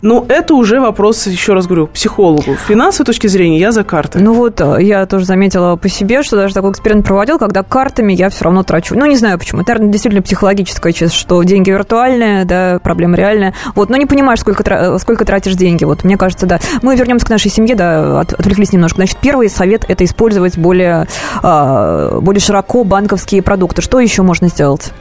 Ну, 0.00 0.24
это 0.28 0.54
уже 0.54 0.80
вопрос, 0.80 1.26
еще 1.26 1.54
раз 1.54 1.66
говорю, 1.66 1.88
психологу. 1.88 2.54
С 2.54 2.68
финансовой 2.68 3.04
точки 3.06 3.26
зрения 3.26 3.58
я 3.58 3.72
за 3.72 3.82
карты. 3.82 4.20
Ну 4.20 4.32
вот, 4.32 4.60
э, 4.60 4.76
я 4.80 5.06
тоже 5.06 5.24
заметила 5.24 5.74
по 5.74 5.88
себе, 5.88 6.22
что 6.22 6.36
даже 6.36 6.54
такой 6.54 6.70
эксперимент 6.70 7.04
проводил, 7.04 7.36
когда 7.38 7.64
картами 7.64 8.12
я 8.12 8.30
все 8.30 8.44
равно 8.44 8.62
трачу. 8.62 8.94
Ну, 8.96 9.06
не 9.06 9.16
знаю 9.16 9.38
почему. 9.40 9.62
Это 9.62 9.76
действительно 9.80 10.22
психологическая 10.22 10.92
часть, 10.92 11.14
что 11.14 11.42
деньги 11.42 11.70
виртуальные, 11.70 12.44
да, 12.44 12.78
проблема 12.80 13.16
реальная. 13.16 13.54
Вот, 13.74 13.90
но 13.90 13.96
не 13.96 14.06
понимаешь, 14.06 14.40
сколько, 14.40 14.98
сколько 15.00 15.24
тратишь 15.24 15.56
деньги. 15.56 15.82
Вот, 15.82 16.04
мне 16.04 16.16
кажется, 16.16 16.46
да. 16.46 16.60
Мы 16.82 16.94
вернемся 16.94 17.26
к 17.26 17.30
нашей 17.30 17.50
семье, 17.50 17.74
да, 17.74 18.20
от, 18.20 18.34
отвлеклись 18.34 18.72
немножко. 18.72 18.98
Значит, 18.98 19.16
первый 19.20 19.50
совет– 19.50 19.84
это 19.88 20.04
использовать 20.04 20.56
более, 20.56 21.08
а, 21.42 22.20
более 22.20 22.40
широко 22.40 22.84
банковские 22.84 23.42
продукты. 23.42 23.82
Что 23.82 23.98
еще 23.98 24.22
можно 24.22 24.48
сделать? 24.48 24.92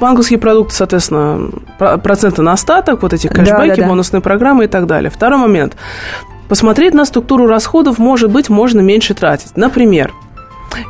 Банковские 0.00 0.38
продукты, 0.38 0.74
соответственно, 0.74 1.50
проценты 1.78 2.42
на 2.42 2.52
остаток, 2.52 3.02
вот 3.02 3.12
эти 3.12 3.26
кэшбэки, 3.26 3.50
да, 3.50 3.66
да, 3.66 3.82
да. 3.82 3.88
бонусные 3.88 4.20
программы 4.20 4.64
и 4.64 4.68
так 4.68 4.86
далее. 4.86 5.10
Второй 5.10 5.38
момент. 5.38 5.76
Посмотреть 6.48 6.94
на 6.94 7.04
структуру 7.04 7.46
расходов, 7.46 7.98
может 7.98 8.30
быть, 8.30 8.48
можно 8.48 8.80
меньше 8.80 9.14
тратить. 9.14 9.56
Например, 9.56 10.12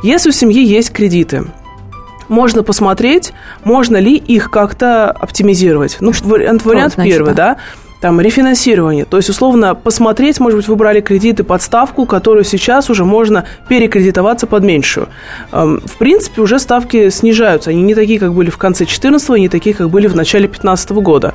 если 0.03 0.29
у 0.29 0.31
семьи 0.31 0.63
есть 0.63 0.91
кредиты, 0.91 1.45
можно 2.27 2.63
посмотреть, 2.63 3.33
можно 3.63 3.97
ли 3.97 4.15
их 4.15 4.51
как-то 4.51 5.11
оптимизировать. 5.11 5.97
Ну, 5.99 6.11
вариант, 6.23 6.63
вариант 6.63 6.93
значит, 6.93 7.13
первый, 7.13 7.33
да. 7.33 7.55
да 7.55 7.57
там, 8.01 8.21
рефинансирование. 8.21 9.05
То 9.05 9.17
есть, 9.17 9.29
условно, 9.29 9.75
посмотреть, 9.75 10.39
может 10.39 10.57
быть, 10.57 10.67
вы 10.67 10.75
брали 10.75 11.01
кредиты 11.01 11.43
под 11.43 11.61
ставку, 11.61 12.05
которую 12.05 12.43
сейчас 12.43 12.89
уже 12.89 13.03
можно 13.03 13.45
перекредитоваться 13.67 14.47
под 14.47 14.63
меньшую. 14.63 15.09
Эм, 15.51 15.81
в 15.85 15.97
принципе, 15.97 16.41
уже 16.41 16.59
ставки 16.59 17.09
снижаются. 17.09 17.71
Они 17.71 17.81
не 17.81 17.95
такие, 17.95 18.19
как 18.19 18.33
были 18.33 18.49
в 18.49 18.57
конце 18.57 18.85
2014 18.85 19.29
не 19.39 19.49
такие, 19.49 19.75
как 19.75 19.89
были 19.89 20.07
в 20.07 20.15
начале 20.15 20.47
2015 20.47 20.91
года. 20.91 21.33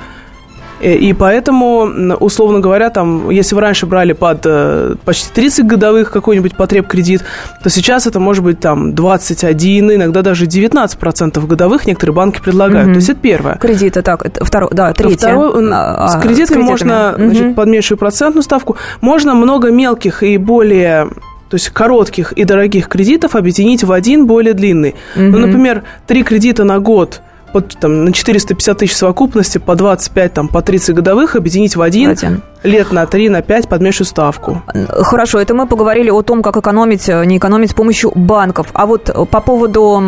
Э, 0.81 0.95
и 0.95 1.13
поэтому, 1.13 2.17
условно 2.21 2.61
говоря, 2.61 2.91
там, 2.91 3.31
если 3.31 3.55
вы 3.55 3.61
раньше 3.61 3.87
брали 3.87 4.13
под 4.13 4.41
э, 4.45 4.97
почти 5.05 5.33
30 5.33 5.67
годовых 5.67 6.11
какой-нибудь 6.11 6.57
потреб 6.57 6.87
кредит, 6.87 7.25
то 7.63 7.71
сейчас 7.71 8.07
это 8.07 8.21
может 8.21 8.45
быть 8.45 8.61
там 8.61 8.95
21, 8.95 9.95
иногда 9.95 10.23
даже 10.23 10.47
19% 10.47 11.47
годовых 11.47 11.87
некоторые 11.87 12.15
банки 12.15 12.41
предлагают. 12.41 12.89
Угу. 12.89 12.95
То 12.95 12.99
есть 12.99 13.09
это 13.11 13.21
первое. 13.21 13.55
Кредиты, 13.57 14.03
так, 14.03 14.25
это 14.25 14.45
второе, 14.45 14.71
да, 14.73 14.93
третье. 14.93 15.17
Второе, 15.17 15.71
а, 15.73 16.09
с, 16.09 16.21
кредитами 16.21 16.23
с 16.23 16.49
кредитами 16.49 16.63
можно 16.63 17.15
угу. 17.17 17.25
значит, 17.25 17.55
под 17.55 17.69
меньшую 17.69 17.99
процентную 17.99 18.43
ставку. 18.43 18.77
Можно 19.01 19.35
много 19.35 19.71
мелких 19.71 20.23
и 20.23 20.37
более 20.39 21.09
то 21.51 21.57
есть 21.57 21.69
коротких 21.69 22.33
и 22.33 22.45
дорогих 22.45 22.89
кредитов 22.89 23.37
объединить 23.37 23.85
в 23.85 23.93
один 23.93 24.27
более 24.27 24.55
длинный. 24.55 24.97
Угу. 25.15 25.23
Ну, 25.23 25.39
например, 25.39 25.85
три 26.07 26.25
кредита 26.25 26.65
на 26.65 26.81
год– 26.81 27.21
под, 27.55 27.79
там, 27.79 28.05
на 28.05 28.13
450 28.13 28.79
тысяч 28.79 28.97
совокупности 28.97 29.59
по 29.59 29.77
25, 29.77 30.35
там, 30.35 30.49
по 30.49 30.61
30 30.61 30.97
годовых 30.97 31.37
объединить 31.37 31.77
в 31.77 31.83
один, 31.83 32.11
один. 32.11 32.43
лет 32.65 32.91
на 32.91 33.07
3, 33.07 33.29
на 33.29 33.43
5 33.43 33.69
под 33.69 33.81
меньшую 33.81 34.09
ставку. 34.09 34.61
Хорошо, 34.89 35.39
это 35.39 35.55
мы 35.55 35.69
поговорили 35.69 36.11
о 36.11 36.23
том, 36.23 36.43
как 36.43 36.57
экономить, 36.57 37.09
э, 37.09 37.25
не 37.25 37.39
экономить 37.39 37.71
с 37.71 37.75
помощью 37.75 38.11
банков. 38.17 38.67
А 38.73 38.87
вот 38.87 39.05
по 39.31 39.41
поводу 39.41 40.01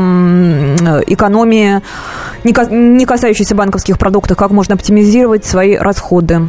экономии, 1.06 1.82
не 2.42 3.06
касающейся 3.06 3.54
банковских 3.54 3.96
продуктов, 3.96 4.36
как 4.36 4.50
можно 4.50 4.74
оптимизировать 4.74 5.44
свои 5.44 5.76
расходы? 5.76 6.48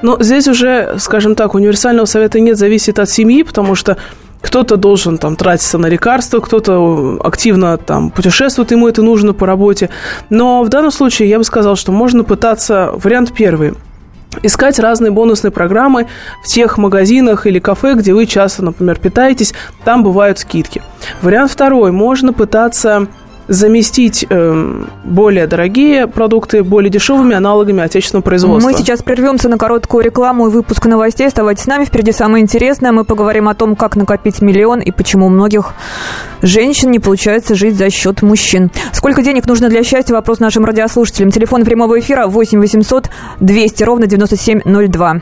Но 0.00 0.16
здесь 0.22 0.48
уже, 0.48 0.96
скажем 0.98 1.34
так, 1.34 1.54
универсального 1.54 2.06
совета 2.06 2.40
нет, 2.40 2.56
зависит 2.56 2.98
от 2.98 3.10
семьи, 3.10 3.42
потому 3.42 3.74
что 3.74 3.98
кто-то 4.44 4.76
должен 4.76 5.16
там 5.16 5.36
тратиться 5.36 5.78
на 5.78 5.86
лекарства, 5.86 6.40
кто-то 6.40 7.18
активно 7.24 7.78
там 7.78 8.10
путешествует, 8.10 8.70
ему 8.72 8.86
это 8.86 9.02
нужно 9.02 9.32
по 9.32 9.46
работе. 9.46 9.88
Но 10.28 10.62
в 10.62 10.68
данном 10.68 10.90
случае 10.90 11.30
я 11.30 11.38
бы 11.38 11.44
сказал, 11.44 11.76
что 11.76 11.92
можно 11.92 12.24
пытаться, 12.24 12.92
вариант 12.94 13.32
первый, 13.32 13.72
искать 14.42 14.78
разные 14.78 15.10
бонусные 15.10 15.50
программы 15.50 16.08
в 16.42 16.46
тех 16.46 16.76
магазинах 16.76 17.46
или 17.46 17.58
кафе, 17.58 17.94
где 17.94 18.12
вы 18.12 18.26
часто, 18.26 18.62
например, 18.62 18.98
питаетесь, 18.98 19.54
там 19.84 20.04
бывают 20.04 20.38
скидки. 20.38 20.82
Вариант 21.22 21.50
второй, 21.50 21.90
можно 21.90 22.32
пытаться 22.34 23.06
заместить 23.48 24.26
э, 24.28 24.84
более 25.04 25.46
дорогие 25.46 26.06
продукты 26.06 26.62
более 26.62 26.90
дешевыми 26.90 27.34
аналогами 27.34 27.82
отечественного 27.82 28.22
производства. 28.22 28.70
Мы 28.70 28.76
сейчас 28.76 29.02
прервемся 29.02 29.48
на 29.48 29.58
короткую 29.58 30.04
рекламу 30.04 30.48
и 30.48 30.50
выпуск 30.50 30.86
новостей. 30.86 31.26
Оставайтесь 31.26 31.64
с 31.64 31.66
нами, 31.66 31.84
впереди 31.84 32.12
самое 32.12 32.42
интересное. 32.42 32.92
Мы 32.92 33.04
поговорим 33.04 33.48
о 33.48 33.54
том, 33.54 33.76
как 33.76 33.96
накопить 33.96 34.40
миллион 34.40 34.80
и 34.80 34.90
почему 34.90 35.26
у 35.26 35.28
многих 35.28 35.74
женщин 36.42 36.90
не 36.90 36.98
получается 36.98 37.54
жить 37.54 37.76
за 37.76 37.90
счет 37.90 38.22
мужчин. 38.22 38.70
Сколько 38.92 39.22
денег 39.22 39.46
нужно 39.46 39.68
для 39.68 39.82
счастья? 39.84 40.14
Вопрос 40.14 40.40
нашим 40.40 40.64
радиослушателям. 40.64 41.30
Телефон 41.30 41.64
прямого 41.64 41.98
эфира 42.00 42.26
8 42.26 42.58
800 42.58 43.10
200 43.40 43.84
ровно 43.84 44.06
9702. 44.06 45.20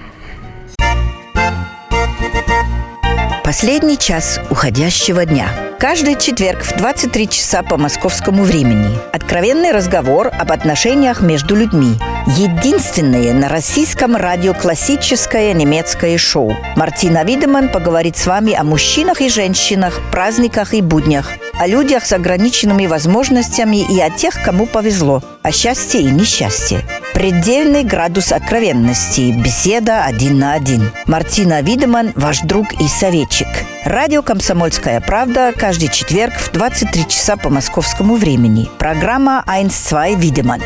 Последний 3.44 3.98
час 3.98 4.40
уходящего 4.50 5.26
дня. 5.26 5.71
Каждый 5.82 6.14
четверг 6.14 6.62
в 6.62 6.76
23 6.76 7.28
часа 7.28 7.64
по 7.64 7.76
московскому 7.76 8.44
времени. 8.44 8.96
Откровенный 9.12 9.72
разговор 9.72 10.28
об 10.28 10.52
отношениях 10.52 11.22
между 11.22 11.56
людьми. 11.56 11.98
Единственное 12.36 13.34
на 13.34 13.48
российском 13.48 14.14
радио 14.14 14.54
классическое 14.54 15.52
немецкое 15.52 16.18
шоу. 16.18 16.56
Мартина 16.76 17.24
Видеман 17.24 17.68
поговорит 17.68 18.16
с 18.16 18.28
вами 18.28 18.54
о 18.54 18.62
мужчинах 18.62 19.20
и 19.22 19.28
женщинах, 19.28 20.00
праздниках 20.12 20.72
и 20.72 20.82
буднях, 20.82 21.32
о 21.58 21.66
людях 21.66 22.06
с 22.06 22.12
ограниченными 22.12 22.86
возможностями 22.86 23.84
и 23.92 24.00
о 24.00 24.08
тех, 24.08 24.40
кому 24.44 24.66
повезло, 24.66 25.20
о 25.42 25.50
счастье 25.50 26.00
и 26.00 26.04
несчастье. 26.04 26.84
Предельный 27.14 27.84
градус 27.84 28.32
откровенности. 28.32 29.32
Беседа 29.32 30.04
один 30.04 30.38
на 30.38 30.54
один. 30.54 30.90
Мартина 31.06 31.60
Видеман, 31.60 32.12
ваш 32.16 32.40
друг 32.40 32.72
и 32.72 32.88
советчик. 32.88 33.46
Радио 33.84 34.22
«Комсомольская 34.22 35.00
правда» 35.00 35.52
каждый 35.56 35.88
четверг 35.88 36.32
в 36.34 36.50
23 36.52 37.06
часа 37.08 37.36
по 37.36 37.50
московскому 37.50 38.16
времени. 38.16 38.68
Программа 38.78 39.44
«Айнс-2 39.46 40.18
Видеман». 40.18 40.62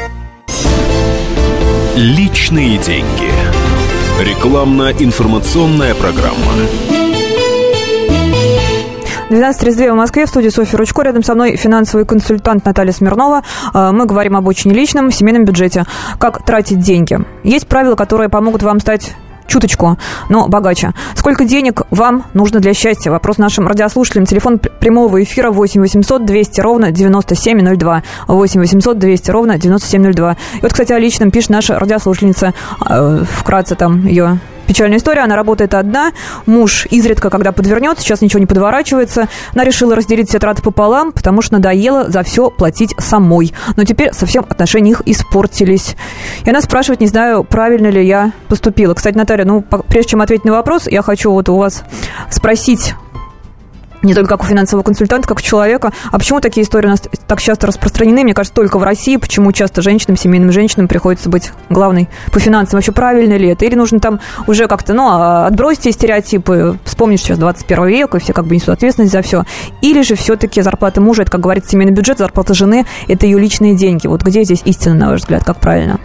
Личные 1.96 2.78
деньги. 2.78 3.32
Рекламно-информационная 4.20 5.94
программа. 5.94 6.52
12.32 9.28 9.92
в 9.92 9.96
Москве, 9.96 10.24
в 10.24 10.28
студии 10.28 10.50
Софья 10.50 10.78
Ручко. 10.78 11.02
Рядом 11.02 11.24
со 11.24 11.34
мной 11.34 11.56
финансовый 11.56 12.06
консультант 12.06 12.64
Наталья 12.64 12.92
Смирнова. 12.92 13.42
Э, 13.74 13.90
мы 13.90 14.06
говорим 14.06 14.36
об 14.36 14.46
очень 14.46 14.70
личном, 14.70 15.10
семейном 15.10 15.44
бюджете. 15.44 15.84
Как 16.20 16.44
тратить 16.44 16.78
деньги. 16.78 17.18
Есть 17.42 17.66
правила, 17.66 17.96
которые 17.96 18.28
помогут 18.28 18.62
вам 18.62 18.78
стать 18.78 19.16
чуточку, 19.48 19.98
но 20.28 20.46
богаче. 20.46 20.92
Сколько 21.16 21.44
денег 21.44 21.82
вам 21.90 22.24
нужно 22.34 22.60
для 22.60 22.72
счастья? 22.72 23.10
Вопрос 23.10 23.38
нашим 23.38 23.66
радиослушателям. 23.66 24.26
Телефон 24.26 24.60
прямого 24.60 25.20
эфира 25.20 25.50
8 25.50 25.80
800 25.80 26.24
200 26.24 26.60
ровно 26.60 26.92
9702. 26.92 28.02
8 28.28 28.60
800 28.60 28.98
200 28.98 29.30
ровно 29.32 29.58
9702. 29.58 30.32
И 30.32 30.36
вот, 30.62 30.72
кстати, 30.72 30.92
о 30.92 30.98
личном 31.00 31.32
пишет 31.32 31.50
наша 31.50 31.78
радиослушательница. 31.80 32.54
Э, 32.88 33.24
вкратце 33.28 33.74
там 33.74 34.06
ее 34.06 34.38
Печальная 34.66 34.98
история, 34.98 35.22
она 35.22 35.36
работает 35.36 35.74
одна, 35.74 36.12
муж 36.46 36.86
изредка, 36.90 37.30
когда 37.30 37.52
подвернет, 37.52 37.98
сейчас 37.98 38.20
ничего 38.20 38.40
не 38.40 38.46
подворачивается. 38.46 39.28
Она 39.54 39.64
решила 39.64 39.94
разделить 39.94 40.28
все 40.28 40.38
траты 40.38 40.62
пополам, 40.62 41.12
потому 41.12 41.42
что 41.42 41.54
надоело 41.54 42.10
за 42.10 42.22
все 42.22 42.50
платить 42.50 42.94
самой. 42.98 43.52
Но 43.76 43.84
теперь 43.84 44.12
совсем 44.12 44.44
отношения 44.48 44.92
их 44.92 45.02
испортились. 45.06 45.96
И 46.44 46.50
она 46.50 46.60
спрашивает, 46.60 47.00
не 47.00 47.06
знаю, 47.06 47.44
правильно 47.44 47.88
ли 47.88 48.06
я 48.06 48.32
поступила. 48.48 48.94
Кстати, 48.94 49.16
Наталья, 49.16 49.44
ну, 49.44 49.62
прежде 49.62 50.10
чем 50.10 50.22
ответить 50.22 50.44
на 50.44 50.52
вопрос, 50.52 50.86
я 50.88 51.02
хочу 51.02 51.32
вот 51.32 51.48
у 51.48 51.56
вас 51.56 51.84
спросить, 52.30 52.94
не 54.02 54.14
только 54.14 54.28
как 54.28 54.42
у 54.42 54.46
финансового 54.46 54.82
консультанта, 54.82 55.28
как 55.28 55.38
у 55.38 55.42
человека. 55.42 55.92
А 56.10 56.18
почему 56.18 56.40
такие 56.40 56.64
истории 56.64 56.86
у 56.86 56.90
нас 56.90 57.02
так 57.26 57.40
часто 57.40 57.66
распространены? 57.66 58.22
Мне 58.22 58.34
кажется, 58.34 58.54
только 58.54 58.78
в 58.78 58.82
России. 58.82 59.16
Почему 59.16 59.52
часто 59.52 59.82
женщинам, 59.82 60.16
семейным 60.16 60.52
женщинам 60.52 60.88
приходится 60.88 61.28
быть 61.28 61.52
главной 61.68 62.08
по 62.32 62.38
финансам? 62.38 62.78
Вообще 62.78 62.92
правильно 62.92 63.36
ли 63.36 63.48
это? 63.48 63.64
Или 63.64 63.74
нужно 63.74 64.00
там 64.00 64.20
уже 64.46 64.68
как-то, 64.68 64.94
ну, 64.94 65.08
а, 65.08 65.46
отбросить 65.46 65.94
стереотипы, 65.94 66.78
вспомнить 66.84 67.20
сейчас 67.20 67.38
21 67.38 67.86
век, 67.86 68.14
и 68.14 68.18
все 68.18 68.32
как 68.32 68.46
бы 68.46 68.54
несут 68.54 68.70
ответственность 68.70 69.12
за 69.12 69.22
все. 69.22 69.44
Или 69.82 70.02
же 70.02 70.14
все-таки 70.14 70.62
зарплата 70.62 71.00
мужа, 71.00 71.22
это, 71.22 71.30
как 71.30 71.40
говорится, 71.40 71.70
семейный 71.70 71.92
бюджет, 71.92 72.18
зарплата 72.18 72.54
жены, 72.54 72.86
это 73.08 73.26
ее 73.26 73.38
личные 73.38 73.74
деньги. 73.74 74.06
Вот 74.06 74.22
где 74.22 74.44
здесь 74.44 74.62
истина, 74.64 74.94
на 74.94 75.10
ваш 75.10 75.20
взгляд, 75.20 75.44
как 75.44 75.58
правильно? 75.58 76.00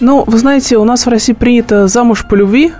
Ну, 0.00 0.24
вы 0.26 0.38
знаете, 0.38 0.78
у 0.78 0.84
нас 0.84 1.04
в 1.04 1.10
России 1.10 1.34
принято 1.34 1.86
замуж 1.86 2.24
по 2.26 2.34
любви, 2.34 2.72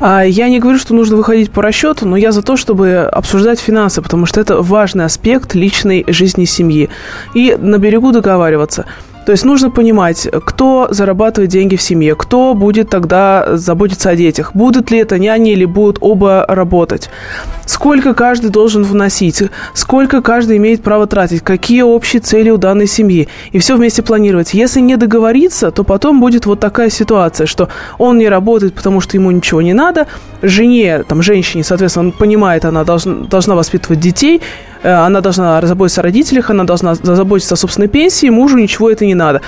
я 0.00 0.48
не 0.48 0.60
говорю, 0.60 0.78
что 0.78 0.94
нужно 0.94 1.16
выходить 1.16 1.50
по 1.50 1.62
расчету, 1.62 2.06
но 2.06 2.16
я 2.16 2.32
за 2.32 2.42
то, 2.42 2.56
чтобы 2.56 3.08
обсуждать 3.12 3.60
финансы, 3.60 4.02
потому 4.02 4.26
что 4.26 4.40
это 4.40 4.62
важный 4.62 5.04
аспект 5.04 5.54
личной 5.54 6.04
жизни 6.08 6.44
семьи. 6.44 6.88
И 7.34 7.56
на 7.58 7.78
берегу 7.78 8.12
договариваться– 8.12 8.86
то 9.28 9.32
есть 9.32 9.44
нужно 9.44 9.70
понимать, 9.70 10.26
кто 10.46 10.88
зарабатывает 10.88 11.50
деньги 11.50 11.76
в 11.76 11.82
семье, 11.82 12.14
кто 12.14 12.54
будет 12.54 12.88
тогда 12.88 13.58
заботиться 13.58 14.08
о 14.08 14.16
детях, 14.16 14.52
будут 14.54 14.90
ли 14.90 15.00
это 15.00 15.18
няни 15.18 15.52
или 15.52 15.66
будут 15.66 15.98
оба 16.00 16.46
работать, 16.48 17.10
сколько 17.66 18.14
каждый 18.14 18.48
должен 18.48 18.84
вносить, 18.84 19.42
сколько 19.74 20.22
каждый 20.22 20.56
имеет 20.56 20.82
право 20.82 21.06
тратить, 21.06 21.42
какие 21.42 21.82
общие 21.82 22.22
цели 22.22 22.48
у 22.48 22.56
данной 22.56 22.86
семьи, 22.86 23.28
и 23.52 23.58
все 23.58 23.76
вместе 23.76 24.02
планировать. 24.02 24.54
Если 24.54 24.80
не 24.80 24.96
договориться, 24.96 25.72
то 25.72 25.84
потом 25.84 26.20
будет 26.20 26.46
вот 26.46 26.58
такая 26.58 26.88
ситуация, 26.88 27.46
что 27.46 27.68
он 27.98 28.16
не 28.16 28.30
работает, 28.30 28.72
потому 28.72 29.02
что 29.02 29.18
ему 29.18 29.30
ничего 29.30 29.60
не 29.60 29.74
надо, 29.74 30.06
жене, 30.40 31.02
там, 31.06 31.20
женщине, 31.20 31.64
соответственно, 31.64 32.06
он 32.06 32.12
понимает, 32.12 32.64
она 32.64 32.82
должна, 32.82 33.26
должна 33.26 33.54
воспитывать 33.56 34.00
детей, 34.00 34.40
она 34.82 35.20
должна 35.20 35.60
заботиться 35.62 36.00
о 36.00 36.04
родителях, 36.04 36.50
она 36.50 36.64
должна 36.64 36.94
заботиться 36.94 37.54
о 37.54 37.56
собственной 37.56 37.88
пенсии, 37.88 38.28
мужу 38.28 38.58
ничего 38.58 38.90
это 38.90 39.04
не 39.06 39.14
надо. 39.14 39.42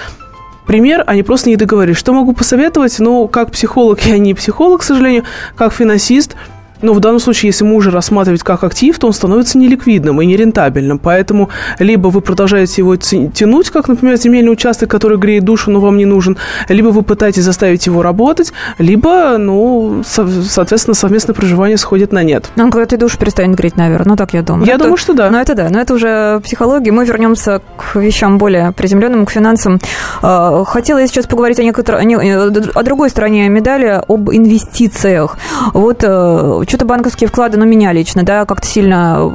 Пример, 0.66 1.02
они 1.06 1.22
просто 1.22 1.48
не 1.48 1.56
договорились. 1.56 1.98
Что 1.98 2.12
могу 2.12 2.32
посоветовать? 2.32 2.98
Ну, 2.98 3.26
как 3.28 3.50
психолог, 3.50 4.00
я 4.06 4.18
не 4.18 4.34
психолог, 4.34 4.80
к 4.80 4.84
сожалению, 4.84 5.24
как 5.56 5.72
финансист– 5.72 6.36
но 6.82 6.92
в 6.92 7.00
данном 7.00 7.20
случае, 7.20 7.48
если 7.48 7.64
мужа 7.64 7.90
рассматривать 7.90 8.42
как 8.42 8.64
актив, 8.64 8.98
то 8.98 9.06
он 9.06 9.12
становится 9.12 9.58
неликвидным 9.58 10.20
и 10.20 10.26
нерентабельным. 10.26 10.98
Поэтому 10.98 11.50
либо 11.78 12.08
вы 12.08 12.20
продолжаете 12.20 12.74
его 12.78 12.96
тянуть, 12.96 13.70
как, 13.70 13.88
например, 13.88 14.16
земельный 14.16 14.52
участок, 14.52 14.90
который 14.90 15.18
греет 15.18 15.44
душу, 15.44 15.70
но 15.70 15.80
вам 15.80 15.96
не 15.96 16.06
нужен, 16.06 16.36
либо 16.68 16.88
вы 16.88 17.02
пытаетесь 17.02 17.44
заставить 17.44 17.86
его 17.86 18.02
работать, 18.02 18.52
либо, 18.78 19.36
ну, 19.38 20.02
соответственно, 20.04 20.94
совместное 20.94 21.34
проживание 21.34 21.76
сходит 21.76 22.12
на 22.12 22.22
нет. 22.22 22.50
Он 22.56 22.70
когда-то 22.70 22.96
душу 22.96 23.18
перестанет 23.18 23.56
греть, 23.56 23.76
наверное. 23.76 24.10
Ну, 24.10 24.16
так 24.16 24.32
я 24.34 24.42
думаю. 24.42 24.66
Я 24.66 24.74
это, 24.74 24.84
думаю, 24.84 24.96
что 24.96 25.14
да. 25.14 25.30
Ну, 25.30 25.38
это 25.38 25.54
да. 25.54 25.68
Но 25.70 25.80
это 25.80 25.94
уже 25.94 26.40
психология. 26.40 26.92
Мы 26.92 27.04
вернемся 27.04 27.60
к 27.76 27.96
вещам 27.96 28.38
более 28.38 28.72
приземленным, 28.72 29.26
к 29.26 29.30
финансам. 29.30 29.78
А, 30.22 30.64
хотела 30.64 30.98
я 30.98 31.06
сейчас 31.06 31.26
поговорить 31.26 31.58
о, 31.58 31.64
некотор... 31.64 31.96
о 31.96 32.82
другой 32.82 33.10
стороне 33.10 33.48
медали, 33.48 34.02
об 34.06 34.30
инвестициях. 34.30 35.36
Вот 35.72 36.02
э, 36.02 36.64
что-то 36.70 36.84
банковские 36.84 37.26
вклады, 37.26 37.58
ну, 37.58 37.64
меня 37.64 37.92
лично, 37.92 38.22
да, 38.22 38.46
как-то 38.46 38.64
сильно 38.64 39.28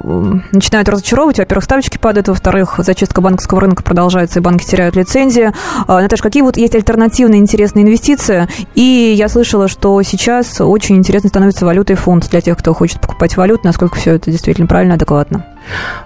начинают 0.54 0.88
разочаровывать. 0.88 1.38
Во-первых, 1.38 1.65
ставочки 1.65 1.98
падают, 1.98 2.30
во-вторых, 2.30 2.75
зачистка 2.77 3.20
банковского 3.20 3.60
рынка 3.60 3.84
продолжается, 3.84 4.39
и 4.39 4.42
банки 4.42 4.63
теряют 4.63 4.96
лицензии. 4.96 5.51
А, 5.86 6.01
Наташа, 6.01 6.24
какие 6.24 6.44
вот 6.44 6.56
есть 6.56 6.75
альтернативные 6.75 7.42
интересные 7.42 7.84
инвестиции? 7.84 8.48
И 8.74 9.13
я 9.18 9.27
слышала, 9.27 9.68
что 9.68 10.01
сейчас 10.04 10.62
очень 10.62 10.96
интересно 10.96 11.27
становится 11.27 11.65
валютой 11.65 11.98
фунт 11.98 12.30
для 12.30 12.39
тех, 12.39 12.58
кто 12.58 12.74
хочет 12.74 13.01
покупать 13.01 13.36
валюту, 13.36 13.65
насколько 13.65 13.98
все 13.98 14.13
это 14.13 14.32
действительно 14.32 14.65
правильно, 14.65 14.94
адекватно. 14.94 15.46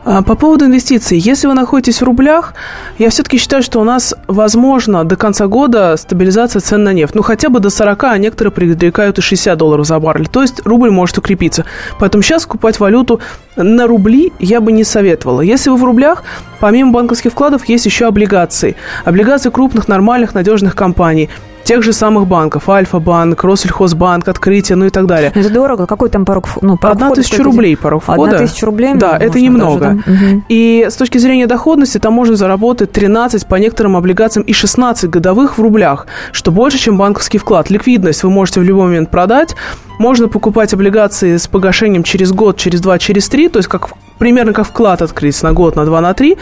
А, 0.06 0.22
по 0.22 0.36
поводу 0.36 0.66
инвестиций. 0.66 1.18
Если 1.18 1.48
вы 1.48 1.54
находитесь 1.54 2.02
в 2.02 2.04
рублях, 2.04 2.54
я 2.98 3.10
все-таки 3.10 3.38
считаю, 3.38 3.64
что 3.64 3.80
у 3.80 3.84
нас 3.84 4.16
возможно 4.28 5.04
до 5.04 5.16
конца 5.16 5.48
года 5.48 5.96
стабилизация 5.98 6.60
цен 6.60 6.84
на 6.84 6.94
нефть. 6.94 7.16
Ну, 7.16 7.22
хотя 7.22 7.50
бы 7.50 7.60
до 7.60 7.70
40, 7.70 8.04
а 8.06 8.18
некоторые 8.18 8.52
предрекают 8.52 9.18
и 9.18 9.22
60 9.22 9.58
долларов 9.58 9.86
за 9.86 10.00
баррель. 10.00 10.28
То 10.28 10.42
есть 10.42 10.66
рубль 10.66 10.90
может 10.90 11.18
укрепиться. 11.18 11.66
Поэтому 12.00 12.24
сейчас 12.24 12.44
покупать 12.44 12.80
валюту 12.80 13.20
на 13.56 13.88
рубли 13.88 14.32
я 14.40 14.62
бы 14.62 14.72
не 14.72 14.84
советовала. 14.84 15.42
Если 15.42 15.70
вы 15.70 15.78
в 15.78 15.84
рублях, 15.84 16.24
помимо 16.60 16.92
банковских 16.92 17.32
вкладов, 17.32 17.68
есть 17.68 17.86
еще 17.86 18.08
облигации. 18.08 18.76
Облигации 19.06 19.50
крупных, 19.50 19.88
нормальных, 19.88 20.34
надежных 20.34 20.76
компаний– 20.76 21.30
тех 21.70 21.84
же 21.84 21.94
самых 21.94 22.26
банков. 22.26 22.68
Альфа-банк, 22.68 23.44
Россельхозбанк, 23.44 24.28
Открытие, 24.28 24.76
ну 24.76 24.86
и 24.86 24.90
так 24.90 25.06
далее. 25.06 25.32
Это 25.36 25.52
дорого. 25.52 25.86
Какой 25.86 26.10
там 26.10 26.26
порог, 26.26 26.48
ну, 26.64 26.78
порог 26.78 26.96
Одна 26.96 27.12
тысяча 27.12 27.44
рублей 27.44 27.78
порог 27.78 28.02
Одна 28.08 28.14
входа. 28.16 28.38
тысяча 28.40 28.66
рублей? 28.66 28.96
Да, 28.96 29.16
это 29.16 29.40
немного. 29.40 29.80
даже, 29.80 30.04
да? 30.08 30.42
И 30.50 30.88
с 30.90 30.96
точки 30.96 31.20
зрения 31.20 31.46
доходности 31.46 32.00
там 32.00 32.14
можно 32.14 32.36
заработать 32.36 32.92
13 32.92 33.46
по 33.46 33.54
некоторым 33.54 33.98
облигациям 33.98 34.48
и 34.48 34.52
16 34.52 35.12
годовых 35.12 35.60
в 35.60 35.62
рублях, 35.62 36.08
что 36.32 36.50
больше, 36.50 36.80
чем 36.80 36.98
банковский 36.98 37.38
вклад. 37.38 37.70
Ликвидность 37.70 38.24
вы 38.24 38.32
можете 38.32 38.62
в 38.62 38.64
любой 38.64 38.88
момент 38.88 39.12
продать. 39.12 39.56
Можно 40.00 40.28
покупать 40.28 40.74
облигации 40.74 41.38
с 41.38 41.48
погашением 41.48 42.02
через 42.02 42.32
год, 42.32 42.58
через 42.58 42.82
два, 42.82 42.98
через 42.98 43.30
три, 43.30 43.48
то 43.48 43.60
есть 43.60 43.70
как 43.70 43.90
примерно 44.20 44.54
как 44.54 44.68
вклад 44.68 45.02
открыть 45.02 45.42
на 45.42 45.54
год, 45.54 45.76
на 45.76 45.86
два, 45.86 46.02
на 46.02 46.14
три. 46.14 46.38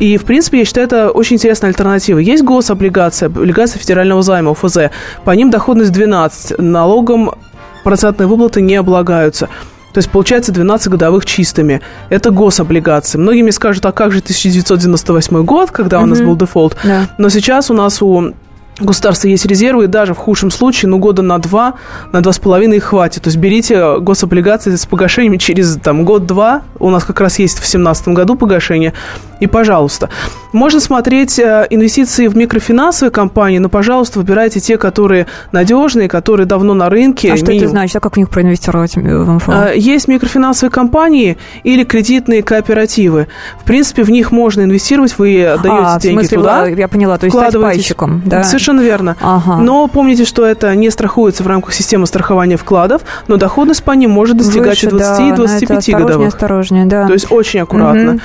И, 0.00 0.16
в 0.16 0.24
принципе, 0.24 0.60
я 0.60 0.64
считаю, 0.64 0.86
это 0.86 1.10
очень 1.10 1.36
интересная 1.36 1.68
альтернатива. 1.70 2.18
Есть 2.18 2.42
гособлигация, 2.44 3.26
облигация 3.26 3.78
федерального 3.78 4.22
займа, 4.22 4.52
ОФЗ. 4.52 4.78
По 5.24 5.32
ним 5.32 5.50
доходность 5.50 5.92
12, 5.92 6.58
налогом 6.58 7.30
процентные 7.84 8.26
выплаты 8.26 8.60
не 8.62 8.76
облагаются. 8.76 9.48
То 9.92 9.98
есть 9.98 10.10
получается 10.10 10.52
12 10.52 10.88
годовых 10.88 11.24
чистыми. 11.24 11.80
Это 12.10 12.30
гособлигации. 12.30 13.16
Многие 13.18 13.42
мне 13.42 13.52
скажут, 13.52 13.86
а 13.86 13.92
как 13.92 14.12
же 14.12 14.18
1998 14.20 15.42
год, 15.44 15.70
когда 15.70 16.00
у 16.00 16.06
нас 16.06 16.18
Мгм. 16.18 16.28
был 16.28 16.36
дефолт? 16.36 16.76
Да. 16.84 17.06
Но 17.18 17.28
сейчас 17.30 17.70
у 17.70 17.74
нас 17.74 18.02
у 18.02 18.32
государства 18.78 19.28
есть 19.28 19.46
резервы, 19.46 19.84
и 19.84 19.86
даже 19.86 20.14
в 20.14 20.18
худшем 20.18 20.50
случае, 20.50 20.90
ну, 20.90 20.98
года 20.98 21.22
на 21.22 21.38
два, 21.38 21.74
на 22.12 22.20
два 22.20 22.32
с 22.32 22.38
половиной 22.38 22.78
хватит. 22.78 23.22
То 23.22 23.28
есть 23.28 23.38
берите 23.38 23.98
гособлигации 24.00 24.74
с 24.74 24.86
погашением 24.86 25.38
через 25.38 25.76
там, 25.76 26.04
год-два. 26.04 26.62
У 26.78 26.90
нас 26.90 27.04
как 27.04 27.20
раз 27.20 27.38
есть 27.38 27.54
в 27.54 27.60
2017 27.60 28.08
году 28.08 28.36
погашение. 28.36 28.92
И, 29.40 29.46
пожалуйста. 29.46 30.08
Можно 30.52 30.80
смотреть 30.80 31.38
э, 31.38 31.66
инвестиции 31.68 32.26
в 32.28 32.36
микрофинансовые 32.36 33.10
компании, 33.10 33.58
но, 33.58 33.68
пожалуйста, 33.68 34.18
выбирайте 34.18 34.60
те, 34.60 34.78
которые 34.78 35.26
надежные, 35.52 36.08
которые 36.08 36.46
давно 36.46 36.72
на 36.74 36.88
рынке. 36.88 37.32
А 37.32 37.36
что 37.36 37.44
это 37.44 37.52
минимум- 37.52 37.70
значит? 37.70 37.96
А 37.96 38.00
как 38.00 38.14
в 38.14 38.16
них 38.16 38.30
проинвестировать 38.30 38.96
э, 38.96 39.00
в 39.00 39.30
МФО? 39.30 39.52
а, 39.52 39.72
Есть 39.72 40.08
микрофинансовые 40.08 40.70
компании 40.70 41.36
или 41.64 41.84
кредитные 41.84 42.42
кооперативы. 42.42 43.28
В 43.60 43.64
принципе, 43.64 44.02
в 44.02 44.10
них 44.10 44.32
можно 44.32 44.62
инвестировать, 44.62 45.18
вы 45.18 45.34
даете 45.62 45.68
а, 45.68 45.98
в 45.98 46.02
деньги 46.02 46.20
смысле, 46.20 46.38
туда. 46.38 46.66
я 46.66 46.88
поняла, 46.88 47.18
то 47.18 47.26
есть 47.26 47.36
стать 47.36 47.52
пайщиком, 47.60 48.22
да? 48.24 48.42
Совершенно 48.44 48.80
верно. 48.80 49.16
Ага. 49.20 49.58
Но 49.58 49.86
помните, 49.88 50.24
что 50.24 50.46
это 50.46 50.74
не 50.74 50.90
страхуется 50.90 51.42
в 51.42 51.46
рамках 51.46 51.74
системы 51.74 52.06
страхования 52.06 52.56
вкладов, 52.56 53.02
но 53.28 53.36
доходность 53.36 53.84
по 53.84 53.92
ним 53.92 54.10
может 54.12 54.38
достигать 54.38 54.82
Выше, 54.82 54.86
и 54.86 54.90
20, 54.90 55.18
да, 55.18 55.26
и 55.26 55.30
на 55.30 55.36
25 55.36 55.62
это 55.70 55.76
осторожнее, 55.78 56.06
годовых. 56.06 56.28
осторожнее, 56.28 56.84
да. 56.86 57.06
То 57.06 57.12
есть 57.12 57.26
очень 57.30 57.60
аккуратно. 57.60 58.12
Мгм. 58.12 58.20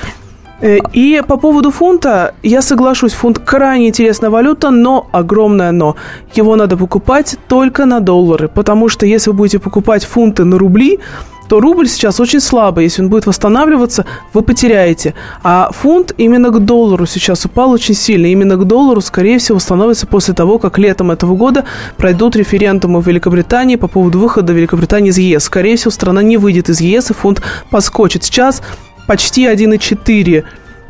Э, 0.62 0.78
И 0.92 1.22
по 1.26 1.36
поводу 1.36 1.70
фунта, 1.70 2.34
я 2.42 2.62
соглашусь, 2.62 3.12
фунт 3.12 3.38
крайне 3.38 3.88
интересная 3.88 4.30
валюта, 4.30 4.70
но 4.70 5.08
огромное 5.12 5.72
но. 5.72 5.96
Его 6.34 6.56
надо 6.56 6.76
покупать 6.76 7.36
только 7.48 7.84
на 7.84 8.00
доллары, 8.00 8.48
потому 8.48 8.88
что 8.88 9.04
если 9.04 9.30
вы 9.30 9.36
будете 9.36 9.58
покупать 9.58 10.04
фунты 10.04 10.44
на 10.44 10.58
рубли, 10.58 11.00
то 11.48 11.60
рубль 11.60 11.88
сейчас 11.88 12.20
очень 12.20 12.40
слабый. 12.40 12.84
Если 12.84 13.02
он 13.02 13.10
будет 13.10 13.26
восстанавливаться, 13.26 14.04
вы 14.32 14.42
потеряете. 14.42 15.14
А 15.42 15.70
фунт 15.72 16.14
именно 16.16 16.50
к 16.50 16.64
доллару 16.64 17.06
сейчас 17.06 17.44
упал 17.44 17.72
очень 17.72 17.94
сильно. 17.94 18.26
Именно 18.26 18.56
к 18.56 18.64
доллару, 18.64 19.00
скорее 19.00 19.38
всего, 19.38 19.58
становится 19.58 20.06
после 20.06 20.32
того, 20.32 20.58
как 20.58 20.78
летом 20.78 21.10
этого 21.10 21.34
года 21.34 21.64
пройдут 21.96 22.36
референдумы 22.36 23.00
в 23.00 23.06
Великобритании 23.06 23.76
по 23.76 23.88
поводу 23.88 24.18
выхода 24.18 24.52
Великобритании 24.52 25.10
из 25.10 25.18
ЕС. 25.18 25.44
Скорее 25.44 25.76
всего, 25.76 25.90
страна 25.90 26.22
не 26.22 26.38
выйдет 26.38 26.70
из 26.70 26.80
ЕС, 26.80 27.10
и 27.10 27.14
фунт 27.14 27.42
подскочит. 27.70 28.24
Сейчас 28.24 28.62
почти 29.06 29.46
1,4 29.46 30.44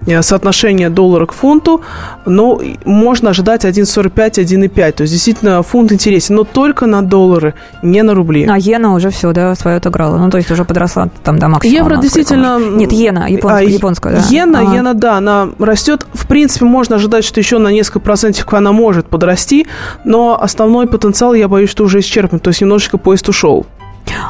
э, 0.07 0.23
соотношение 0.23 0.90
доллара 0.90 1.26
к 1.26 1.33
фунту, 1.33 1.81
но 2.26 2.61
можно 2.85 3.31
ожидать 3.31 3.64
1,45-1,5. 3.64 4.92
То 4.92 5.02
есть, 5.02 5.12
действительно, 5.12 5.62
фунт 5.62 5.92
интересен, 5.92 6.37
но 6.37 6.45
только 6.45 6.87
на 6.87 7.02
доллары, 7.02 7.54
не 7.83 8.02
на 8.02 8.14
рубли. 8.14 8.47
А 8.50 8.59
иена 8.59 8.95
уже 8.95 9.11
все, 9.11 9.33
да, 9.33 9.54
свое 9.54 9.76
отыграла. 9.76 10.19
Ну, 10.19 10.31
то 10.31 10.38
есть 10.38 10.50
уже 10.50 10.64
подросла 10.64 11.09
там 11.23 11.38
до 11.38 11.49
максимума. 11.49 11.78
Евро 11.78 11.97
действительно... 12.02 12.59
может. 12.59 12.76
Нет, 12.76 12.92
иена, 12.92 13.26
японская, 13.28 13.66
а, 13.66 13.71
японская, 13.71 14.12
да. 14.14 14.21
Иена, 14.31 14.61
Ага. 14.61 14.75
иена, 14.75 14.95
да, 14.95 15.16
она 15.19 15.49
растет. 15.59 16.07
В 16.14 16.26
принципе, 16.26 16.64
можно 16.64 16.97
ожидать, 16.97 17.25
что 17.25 17.40
еще 17.40 17.59
на 17.59 17.69
несколько 17.69 18.00
процентов 18.00 18.52
она 18.52 18.73
может 18.73 19.07
подрасти, 19.07 19.66
но 20.04 20.40
основной 20.40 20.87
потенциал, 20.87 21.35
я 21.35 21.49
боюсь, 21.49 21.71
что 21.71 21.85
уже 21.85 22.00
исчерпан. 22.00 22.40
То 22.40 22.49
есть, 22.49 22.61
немножечко 22.61 22.99
поезд 22.99 23.28
ушел. 23.28 23.66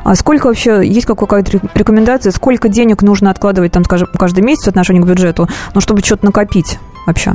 А 0.05 0.15
сколько 0.15 0.47
вообще, 0.47 0.87
есть 0.87 1.07
какая-то 1.07 1.53
ре- 1.53 1.61
рекомендация, 1.75 2.33
сколько 2.33 2.69
денег 2.69 3.03
нужно 3.03 3.31
откладывать, 3.31 3.73
там, 3.73 3.85
скажем, 3.85 4.09
каждый 4.19 4.43
месяц 4.43 4.65
в 4.65 4.69
отношении 4.69 5.01
к 5.01 5.07
бюджету, 5.07 5.49
ну, 5.75 5.81
чтобы 5.81 6.01
что-то 6.03 6.27
накопить 6.27 6.79
вообще? 7.07 7.35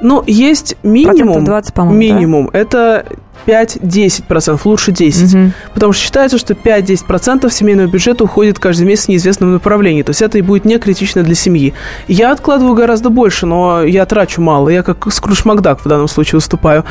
Ну, 0.00 0.22
есть 0.26 0.76
минимум, 0.82 1.16
Процентов 1.16 1.44
20, 1.44 1.74
по-моему, 1.74 2.00
да? 2.00 2.14
минимум, 2.14 2.50
это 2.52 3.04
5-10%, 3.46 4.60
лучше 4.64 4.92
10%. 4.92 5.36
Мгм. 5.36 5.52
Потому 5.74 5.92
что 5.92 6.02
считается, 6.02 6.38
что 6.38 6.54
5-10% 6.54 7.50
семейного 7.50 7.88
бюджета 7.88 8.24
уходит 8.24 8.58
каждый 8.58 8.86
месяц 8.86 9.06
в 9.06 9.08
неизвестном 9.08 9.54
направлении. 9.54 10.02
То 10.02 10.10
есть 10.10 10.22
это 10.22 10.38
и 10.38 10.42
будет 10.42 10.64
не 10.64 10.78
критично 10.78 11.22
для 11.22 11.34
семьи. 11.34 11.74
Я 12.06 12.32
откладываю 12.32 12.74
гораздо 12.74 13.10
больше, 13.10 13.46
но 13.46 13.82
я 13.82 14.06
трачу 14.06 14.40
мало. 14.40 14.68
Я 14.68 14.82
как 14.82 15.10
Скрудж 15.12 15.42
Макдак 15.44 15.84
в 15.84 15.88
данном 15.88 16.08
случае 16.08 16.38
выступаю. 16.38 16.84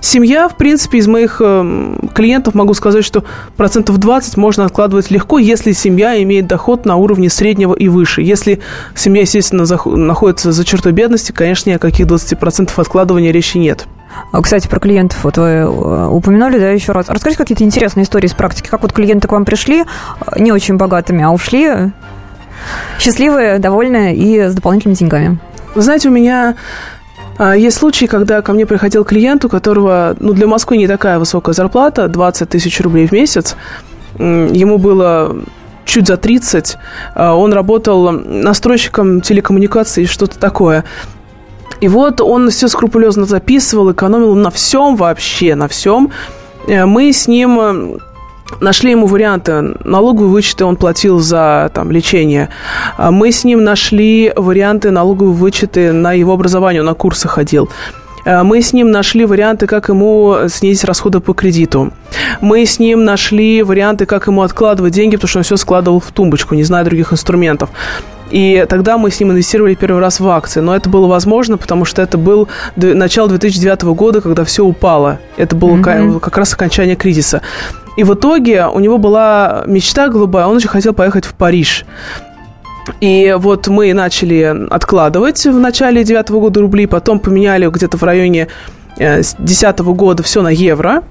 Семья, 0.00 0.48
в 0.48 0.56
принципе, 0.56 0.98
из 0.98 1.06
моих 1.06 1.40
эм, 1.40 2.10
клиентов 2.14 2.54
могу 2.54 2.72
сказать, 2.74 3.04
что 3.04 3.24
процентов 3.56 3.98
20 3.98 4.36
можно 4.36 4.64
откладывать 4.64 5.10
легко, 5.10 5.38
если 5.38 5.72
семья 5.72 6.20
имеет 6.22 6.46
доход 6.46 6.86
на 6.86 6.96
уровне 6.96 7.28
среднего 7.28 7.74
и 7.74 7.88
выше. 7.88 8.22
Если 8.22 8.60
семья, 8.94 9.22
естественно, 9.22 9.66
находится 9.84 10.52
за 10.52 10.64
чертой 10.64 10.92
бедности, 10.92 11.32
конечно, 11.32 11.70
ни 11.70 11.74
о 11.74 11.78
каких 11.78 12.06
20% 12.06 12.72
откладывания 12.76 13.30
речи 13.30 13.58
нет. 13.58 13.86
А, 14.32 14.40
Кстати, 14.42 14.68
про 14.68 14.80
клиентов 14.80 15.22
вот 15.22 15.36
вы 15.36 15.44
э, 15.44 16.06
упомянули, 16.08 16.58
да, 16.58 16.70
еще 16.70 16.92
раз. 16.92 17.08
Расскажите 17.08 17.38
какие-то 17.38 17.64
интересные 17.64 18.04
истории 18.04 18.26
из 18.26 18.34
практики. 18.34 18.68
Как 18.68 18.82
вот 18.82 18.92
клиенты 18.92 19.28
к 19.28 19.32
вам 19.32 19.44
пришли, 19.44 19.82
э, 19.82 19.84
не 20.38 20.52
очень 20.52 20.76
богатыми, 20.76 21.22
а 21.22 21.30
ушли 21.30 21.66
э, 21.66 21.90
счастливые, 22.98 23.58
довольные 23.58 24.16
и 24.16 24.48
с 24.48 24.54
дополнительными 24.54 24.96
деньгами. 24.96 25.38
Вы 25.74 25.82
знаете, 25.82 26.08
у 26.08 26.12
меня 26.12 26.56
есть 27.56 27.78
случаи, 27.78 28.06
когда 28.06 28.42
ко 28.42 28.52
мне 28.52 28.66
приходил 28.66 29.04
клиент, 29.04 29.44
у 29.44 29.48
которого, 29.48 30.14
ну, 30.20 30.32
для 30.34 30.46
Москвы 30.46 30.76
не 30.76 30.86
такая 30.86 31.18
высокая 31.18 31.54
зарплата, 31.54 32.06
20 32.08 32.48
тысяч 32.48 32.80
рублей 32.80 33.06
в 33.06 33.12
месяц. 33.12 33.56
Ему 34.18 34.78
было 34.78 35.36
чуть 35.86 36.06
за 36.06 36.16
30. 36.16 36.76
А, 37.14 37.34
Он 37.34 37.52
работал 37.52 38.12
настройщиком 38.12 39.20
телекоммуникаций, 39.20 40.06
что-то 40.06 40.38
такое. 40.38 40.84
И 41.80 41.88
вот 41.88 42.20
он 42.20 42.50
все 42.50 42.68
скрупулезно 42.68 43.24
записывал, 43.24 43.92
экономил 43.92 44.34
на 44.34 44.50
всем 44.50 44.96
вообще, 44.96 45.54
на 45.54 45.66
всем. 45.66 46.10
Э, 46.68 46.84
Мы 46.84 47.12
с 47.12 47.26
ним 47.26 48.00
нашли 48.60 48.90
ему 48.92 49.06
варианты. 49.06 49.74
Налоговые 49.84 50.30
вычеты 50.30 50.64
он 50.64 50.76
платил 50.76 51.18
за 51.18 51.70
там, 51.74 51.90
лечение. 51.90 52.48
А 52.96 53.10
Мы 53.10 53.32
с 53.32 53.44
ним 53.44 53.64
нашли 53.64 54.32
варианты 54.36 54.90
налоговые 54.90 55.34
вычеты 55.34 55.92
на 55.92 56.12
его 56.12 56.32
образование, 56.32 56.82
он 56.82 56.86
на 56.86 56.94
курсы 56.94 57.28
ходил. 57.28 57.68
Э, 58.24 58.42
Мы 58.42 58.60
с 58.62 58.72
ним 58.72 58.90
нашли 58.90 59.24
варианты, 59.24 59.66
как 59.66 59.88
ему 59.88 60.36
снизить 60.48 60.84
расходы 60.84 61.20
по 61.20 61.32
кредиту. 61.34 61.92
Мы 62.40 62.66
с 62.66 62.78
ним 62.78 63.04
нашли 63.04 63.62
варианты, 63.62 64.06
как 64.06 64.26
ему 64.26 64.42
откладывать 64.42 64.92
деньги, 64.92 65.16
потому 65.16 65.28
что 65.28 65.38
он 65.38 65.44
все 65.44 65.56
складывал 65.56 66.00
в 66.00 66.10
тумбочку, 66.12 66.54
не 66.54 66.64
зная 66.64 66.84
других 66.84 67.12
инструментов. 67.12 67.70
И 68.30 68.64
тогда 68.68 68.96
мы 68.96 69.10
с 69.10 69.18
ним 69.18 69.32
инвестировали 69.32 69.74
первый 69.74 70.00
раз 70.00 70.20
в 70.20 70.28
акции. 70.28 70.60
Но 70.60 70.76
это 70.76 70.88
было 70.88 71.08
возможно, 71.08 71.56
потому 71.58 71.84
что 71.84 72.00
это 72.00 72.16
был 72.16 72.46
начало 72.76 73.28
2009 73.28 73.82
года, 73.96 74.20
когда 74.20 74.44
все 74.44 74.64
упало. 74.64 75.18
Это 75.36 75.56
было 75.56 75.82
ка- 75.82 76.20
как 76.20 76.38
раз 76.38 76.52
окончание 76.54 76.94
кризиса. 76.94 77.42
И 77.96 78.04
в 78.04 78.14
итоге 78.14 78.66
у 78.66 78.78
него 78.80 78.98
была 78.98 79.64
мечта 79.66 80.08
голубая, 80.08 80.46
он 80.46 80.56
очень 80.56 80.68
хотел 80.68 80.92
поехать 80.92 81.24
в 81.24 81.34
Париж. 81.34 81.84
И 83.00 83.36
вот 83.38 83.68
мы 83.68 83.92
начали 83.92 84.66
откладывать 84.70 85.44
в 85.46 85.58
начале 85.58 86.04
девятого 86.04 86.40
года 86.40 86.60
рубли, 86.60 86.86
потом 86.86 87.20
поменяли 87.20 87.68
где-то 87.68 87.96
в 87.96 88.02
районе 88.02 88.48
э, 88.98 89.22
десятого 89.38 89.92
года 89.92 90.22
все 90.22 90.42
на 90.42 90.48
евро. 90.48 91.02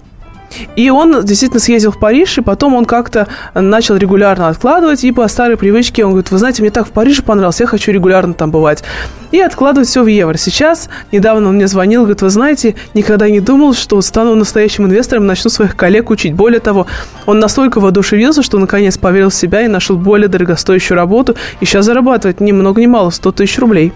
И 0.75 0.89
он 0.89 1.23
действительно 1.23 1.59
съездил 1.59 1.91
в 1.91 1.99
Париж, 1.99 2.37
и 2.37 2.41
потом 2.41 2.75
он 2.75 2.85
как-то 2.85 3.27
начал 3.53 3.95
регулярно 3.97 4.47
откладывать, 4.47 5.03
и 5.03 5.11
по 5.11 5.27
старой 5.27 5.57
привычке 5.57 6.03
он 6.03 6.11
говорит, 6.11 6.31
вы 6.31 6.37
знаете, 6.37 6.61
мне 6.61 6.71
так 6.71 6.87
в 6.87 6.91
Париже 6.91 7.21
понравилось, 7.21 7.59
я 7.59 7.67
хочу 7.67 7.91
регулярно 7.91 8.33
там 8.33 8.51
бывать. 8.51 8.83
И 9.31 9.39
откладывать 9.39 9.87
все 9.87 10.03
в 10.03 10.07
евро. 10.07 10.37
Сейчас, 10.37 10.89
недавно 11.11 11.49
он 11.49 11.55
мне 11.55 11.67
звонил, 11.67 12.01
говорит, 12.01 12.21
вы 12.21 12.29
знаете, 12.29 12.75
никогда 12.93 13.29
не 13.29 13.39
думал, 13.39 13.73
что 13.73 14.01
стану 14.01 14.35
настоящим 14.35 14.85
инвестором, 14.85 15.27
начну 15.27 15.49
своих 15.49 15.75
коллег 15.75 16.09
учить. 16.09 16.33
Более 16.33 16.59
того, 16.59 16.87
он 17.25 17.39
настолько 17.39 17.79
воодушевился, 17.79 18.41
что 18.41 18.57
наконец 18.57 18.97
поверил 18.97 19.29
в 19.29 19.35
себя 19.35 19.61
и 19.61 19.67
нашел 19.67 19.97
более 19.97 20.27
дорогостоящую 20.27 20.95
работу, 20.97 21.35
и 21.59 21.65
сейчас 21.65 21.85
зарабатывает 21.85 22.39
ни 22.39 22.51
много 22.51 22.81
ни 22.81 22.87
мало, 22.87 23.11
100 23.11 23.31
тысяч 23.33 23.59
рублей. 23.59 23.93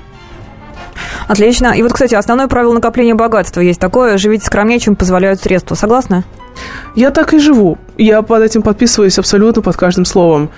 Отлично. 1.27 1.73
И 1.75 1.81
вот, 1.81 1.93
кстати, 1.93 2.15
основное 2.15 2.47
правило 2.47 2.73
накопления 2.73 3.15
богатства 3.15 3.61
есть 3.61 3.79
такое. 3.79 4.17
Живите 4.17 4.45
скромнее, 4.45 4.79
чем 4.79 4.95
позволяют 4.95 5.41
средства. 5.41 5.75
Согласны? 5.75 6.23
Я 6.95 7.11
так 7.11 7.33
и 7.33 7.39
живу. 7.39 7.77
Я 7.97 8.21
под 8.21 8.43
этим 8.43 8.61
подписываюсь 8.61 9.19
абсолютно 9.19 9.61
под 9.61 9.75
каждым 9.75 10.05
словом. 10.05 10.49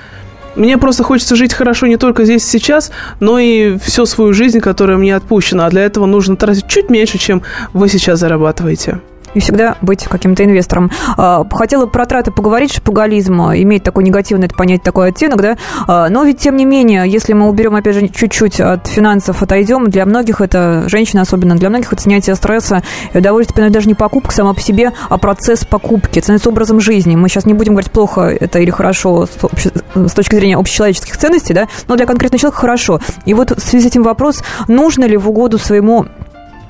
Мне 0.56 0.78
просто 0.78 1.04
хочется 1.04 1.36
жить 1.36 1.54
хорошо 1.54 1.86
не 1.88 1.98
только 1.98 2.24
здесь 2.24 2.46
и 2.46 2.50
сейчас, 2.50 2.92
но 3.20 3.40
и 3.40 3.78
всю 3.78 4.06
свою 4.06 4.34
жизнь, 4.34 4.62
которая 4.62 4.98
мне 4.98 5.16
отпущена. 5.16 5.66
А 5.66 5.70
для 5.70 5.84
этого 5.84 6.06
нужно 6.06 6.38
тратить 6.38 6.68
чуть 6.68 6.90
меньше, 6.90 7.18
чем 7.18 7.42
вы 7.74 7.90
сейчас 7.90 8.20
зарабатываете. 8.20 9.02
И 9.36 9.40
всегда 9.40 9.76
быть 9.82 10.06
каким-то 10.06 10.44
инвестором. 10.44 10.90
А, 11.18 11.46
хотела 11.52 11.86
про 11.86 12.06
траты 12.06 12.32
поговорить, 12.32 12.74
шапугализм 12.74 13.36
имеет 13.54 13.84
такой 13.84 14.04
негативный, 14.04 14.48
это 14.48 14.56
понять 14.56 14.82
такой 14.82 15.10
оттенок, 15.10 15.42
да, 15.42 15.58
а, 15.88 16.10
но 16.10 16.24
ведь 16.24 16.40
тем 16.40 16.58
не 16.58 16.66
менее, 16.66 17.04
если 17.08 17.34
мы 17.34 17.48
уберем, 17.48 17.76
опять 17.76 17.96
же, 17.96 18.08
чуть-чуть 18.08 18.60
от 18.60 18.88
финансов 18.88 19.44
отойдем, 19.44 19.90
для 19.90 20.06
многих 20.06 20.42
это, 20.42 20.86
женщины 20.88 21.20
особенно, 21.20 21.56
для 21.56 21.70
многих 21.70 21.94
это 21.94 22.02
снятие 22.02 22.36
стресса 22.36 22.82
и 23.14 23.18
удовольствие, 23.18 23.70
даже 23.70 23.88
не 23.88 23.94
покупка 23.94 24.34
сама 24.34 24.54
по 24.54 24.62
себе, 24.62 24.94
а 25.10 25.18
процесс 25.18 25.66
покупки, 25.66 26.20
становится 26.20 26.50
образом 26.50 26.80
жизни. 26.80 27.16
Мы 27.16 27.30
сейчас 27.30 27.46
не 27.46 27.54
будем 27.54 27.74
говорить 27.74 27.92
плохо 27.92 28.22
это 28.22 28.60
или 28.60 28.72
хорошо 28.72 29.28
с 29.28 30.14
точки 30.14 30.36
зрения 30.36 30.58
общечеловеческих 30.58 31.18
ценностей, 31.18 31.54
да, 31.54 31.68
но 31.88 31.96
для 31.96 32.06
конкретного 32.06 32.40
человека 32.40 32.62
хорошо. 32.62 33.00
И 33.26 33.34
вот 33.34 33.52
в 33.52 33.60
связи 33.60 33.86
с 33.86 33.92
этим 33.92 34.04
вопрос, 34.04 34.44
нужно 34.68 35.06
ли 35.06 35.18
в 35.18 35.30
угоду 35.30 35.58
своему 35.58 36.06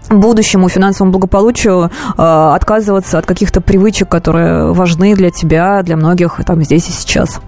будущему 0.10 0.70
финансовому 0.70 1.12
благополучию 1.12 1.92
э, 2.18 2.22
отказываться 2.56 3.18
от 3.18 3.26
каких-то 3.26 3.62
привычек, 3.62 4.10
которые 4.10 4.74
важны 4.74 5.16
для 5.16 5.32
тебя, 5.32 5.82
для 5.84 5.96
многих 5.96 6.40
там 6.46 6.64
здесь 6.64 6.88
и 6.90 6.92
сейчас. 6.92 7.40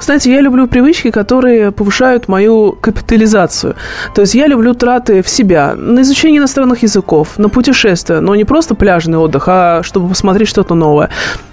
Знаете, 0.00 0.32
я 0.32 0.40
люблю 0.40 0.66
привычки, 0.66 1.10
которые 1.10 1.70
повышают 1.70 2.28
мою 2.28 2.72
капитализацию. 2.72 3.76
То 4.14 4.22
есть 4.22 4.34
я 4.34 4.46
люблю 4.46 4.74
траты 4.74 5.22
в 5.22 5.28
себя, 5.28 5.74
на 5.76 6.00
изучение 6.00 6.38
иностранных 6.38 6.82
языков, 6.82 7.38
на 7.38 7.48
путешествия, 7.48 8.20
но 8.20 8.34
не 8.34 8.44
просто 8.44 8.74
пляжный 8.74 9.18
отдых, 9.18 9.44
а 9.46 9.82
чтобы 9.82 10.08
посмотреть 10.08 10.48
что-то 10.48 10.74
новое. 10.74 11.10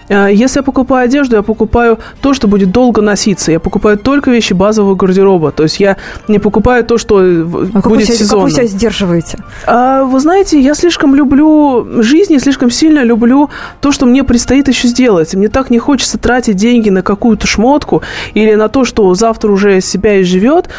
Э, 0.09 0.29
если 0.31 0.59
я 0.59 0.63
покупаю 0.63 1.05
одежду, 1.05 1.35
я 1.35 1.41
покупаю 1.41 1.99
то, 2.21 2.33
что 2.33 2.47
будет 2.47 2.71
долго 2.71 3.01
носиться. 3.01 3.51
Я 3.51 3.59
покупаю 3.59 3.97
только 3.97 4.31
вещи 4.31 4.53
базового 4.53 4.95
гардероба. 4.95 5.51
То 5.51 5.63
есть 5.63 5.79
я 5.79 5.97
не 6.27 6.39
покупаю 6.39 6.83
то, 6.83 6.97
что 6.97 7.19
а 7.19 7.43
будет 7.43 8.05
себя, 8.05 8.17
сезонным. 8.17 8.47
Как 8.47 8.55
вы 8.55 8.67
себя 8.67 8.67
сдерживаете? 8.67 9.37
А, 9.65 10.03
вы 10.03 10.19
знаете, 10.19 10.59
я 10.59 10.75
слишком 10.75 11.15
люблю 11.15 12.01
жизнь 12.01 12.33
и 12.33 12.39
слишком 12.39 12.69
сильно 12.69 13.03
люблю 13.03 13.49
то, 13.81 13.91
что 13.91 14.05
мне 14.05 14.23
предстоит 14.23 14.67
еще 14.67 14.87
сделать. 14.87 15.33
Мне 15.35 15.49
так 15.49 15.69
не 15.69 15.79
хочется 15.79 16.17
тратить 16.17 16.55
деньги 16.55 16.89
на 16.89 17.01
какую-то 17.01 17.47
шмотку 17.47 18.01
или 18.33 18.55
на 18.55 18.69
то, 18.69 18.85
что 18.85 19.13
завтра 19.13 19.51
уже 19.51 19.81
себя 19.81 20.21
изживет 20.21 20.69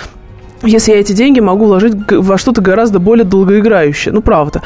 если 0.62 0.92
я 0.92 1.01
эти 1.01 1.12
деньги 1.12 1.40
могу 1.40 1.66
вложить 1.66 1.94
во 2.11 2.38
что-то 2.38 2.61
гораздо 2.61 2.99
более 2.99 3.25
долгоиграющее. 3.25 4.12
Ну, 4.12 4.23
правда. 4.23 4.62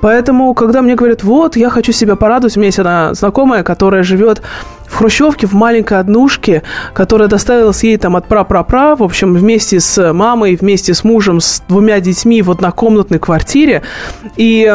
Поэтому, 0.00 0.54
когда 0.54 0.82
мне 0.82 0.94
говорят, 0.94 1.22
вот, 1.24 1.56
я 1.56 1.70
хочу 1.70 1.92
себя 1.92 2.16
порадовать, 2.16 2.56
у 2.56 2.60
меня 2.60 2.68
есть 2.68 2.78
одна 2.78 3.14
знакомая, 3.14 3.62
которая 3.62 4.02
живет 4.02 4.42
в 4.86 4.96
Хрущевке, 4.96 5.46
в 5.46 5.52
маленькой 5.52 5.98
однушке, 5.98 6.62
которая 6.94 7.28
доставилась 7.28 7.82
ей 7.82 7.96
там 7.96 8.16
от 8.16 8.26
пра-пра-пра, 8.26 8.96
в 8.96 9.02
общем, 9.02 9.34
вместе 9.34 9.80
с 9.80 10.12
мамой, 10.12 10.56
вместе 10.56 10.94
с 10.94 11.04
мужем, 11.04 11.40
с 11.40 11.62
двумя 11.68 12.00
детьми 12.00 12.42
в 12.42 12.50
однокомнатной 12.50 13.18
квартире. 13.18 13.82
И 14.36 14.72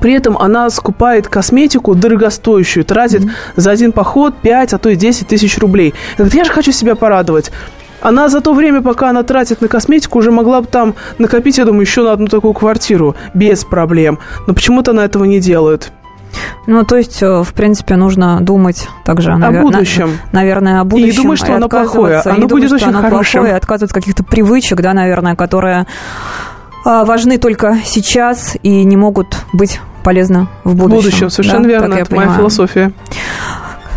при 0.00 0.14
этом 0.14 0.38
она 0.38 0.70
скупает 0.70 1.28
косметику 1.28 1.94
дорогостоящую, 1.94 2.84
тратит 2.84 3.22
mm-hmm. 3.22 3.52
за 3.56 3.70
один 3.70 3.92
поход 3.92 4.34
5, 4.40 4.72
а 4.74 4.78
то 4.78 4.88
и 4.88 4.96
10 4.96 5.28
тысяч 5.28 5.58
рублей. 5.58 5.94
Говорит, 6.16 6.34
я 6.34 6.44
же 6.44 6.52
хочу 6.52 6.72
себя 6.72 6.94
порадовать. 6.94 7.50
Она 8.04 8.28
за 8.28 8.42
то 8.42 8.52
время, 8.52 8.82
пока 8.82 9.08
она 9.08 9.22
тратит 9.22 9.62
на 9.62 9.68
косметику, 9.68 10.18
уже 10.18 10.30
могла 10.30 10.60
бы 10.60 10.66
там 10.66 10.94
накопить, 11.16 11.56
я 11.56 11.64
думаю, 11.64 11.80
еще 11.80 12.02
на 12.02 12.12
одну 12.12 12.26
такую 12.26 12.52
квартиру 12.52 13.16
без 13.32 13.64
проблем. 13.64 14.18
Но 14.46 14.52
почему-то 14.52 14.90
она 14.90 15.06
этого 15.06 15.24
не 15.24 15.40
делает. 15.40 15.90
Ну, 16.66 16.84
то 16.84 16.96
есть, 16.96 17.22
э, 17.22 17.42
в 17.42 17.54
принципе, 17.54 17.96
нужно 17.96 18.40
думать 18.42 18.88
также 19.06 19.34
навер... 19.34 19.60
о 19.60 19.62
будущем. 19.62 20.18
На, 20.32 20.40
наверное, 20.40 20.80
о 20.80 20.84
будущем. 20.84 21.08
И 21.08 21.10
не 21.10 21.16
думать, 21.16 21.38
что 21.38 21.54
оно 21.54 21.68
плохое. 21.70 22.20
Оно 22.20 22.36
не 22.36 22.46
будет 22.46 22.68
думать, 22.68 22.82
очень 22.82 22.88
оно 22.88 23.00
хорошим. 23.00 23.40
Плохое, 23.40 23.56
отказываться 23.56 23.96
от 23.96 24.02
каких-то 24.02 24.22
привычек, 24.22 24.82
да, 24.82 24.92
наверное, 24.92 25.34
которые 25.34 25.86
а, 26.84 27.06
важны 27.06 27.38
только 27.38 27.78
сейчас 27.86 28.54
и 28.62 28.84
не 28.84 28.98
могут 28.98 29.38
быть 29.54 29.80
полезны 30.02 30.48
в 30.64 30.74
будущем. 30.74 31.00
В 31.00 31.04
будущем, 31.04 31.30
совершенно 31.30 31.62
да? 31.62 31.68
верно. 31.68 31.94
Это 31.94 32.14
моя 32.14 32.34
философия. 32.34 32.92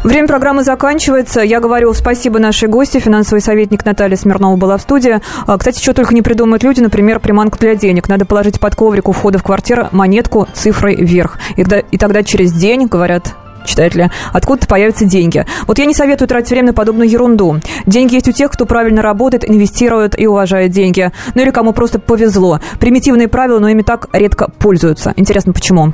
Время 0.03 0.27
программы 0.27 0.63
заканчивается. 0.63 1.41
Я 1.41 1.59
говорю 1.59 1.93
спасибо 1.93 2.39
нашей 2.39 2.69
гости. 2.69 2.99
Финансовый 2.99 3.39
советник 3.39 3.83
Наталья 3.83 4.15
Смирнова 4.15 4.55
была 4.55 4.77
в 4.77 4.81
студии. 4.81 5.19
А, 5.45 5.57
кстати, 5.57 5.81
что 5.81 5.93
только 5.93 6.13
не 6.13 6.21
придумают 6.21 6.63
люди, 6.63 6.81
например, 6.81 7.19
приманка 7.19 7.57
для 7.59 7.75
денег. 7.75 8.07
Надо 8.07 8.25
положить 8.25 8.59
под 8.59 8.75
коврик 8.75 9.09
у 9.09 9.11
входа 9.11 9.37
в 9.37 9.43
квартиру 9.43 9.87
монетку 9.91 10.47
цифрой 10.53 10.95
вверх. 10.95 11.37
И 11.55 11.65
и 11.91 11.97
тогда 11.97 12.23
через 12.23 12.53
день, 12.53 12.87
говорят 12.87 13.35
читатели, 13.65 14.09
откуда-то 14.31 14.67
появятся 14.67 15.05
деньги. 15.05 15.45
Вот 15.67 15.77
я 15.77 15.85
не 15.85 15.93
советую 15.93 16.27
тратить 16.27 16.51
время 16.51 16.67
на 16.67 16.73
подобную 16.73 17.09
ерунду. 17.09 17.59
Деньги 17.85 18.15
есть 18.15 18.27
у 18.27 18.31
тех, 18.31 18.49
кто 18.51 18.65
правильно 18.65 19.01
работает, 19.01 19.47
инвестирует 19.47 20.17
и 20.17 20.25
уважает 20.25 20.71
деньги. 20.71 21.11
Ну 21.35 21.41
или 21.41 21.51
кому 21.51 21.73
просто 21.73 21.99
повезло. 21.99 22.59
Примитивные 22.79 23.27
правила, 23.27 23.59
но 23.59 23.67
ими 23.69 23.81
так 23.81 24.07
редко 24.13 24.49
пользуются. 24.59 25.13
Интересно, 25.17 25.53
почему? 25.53 25.93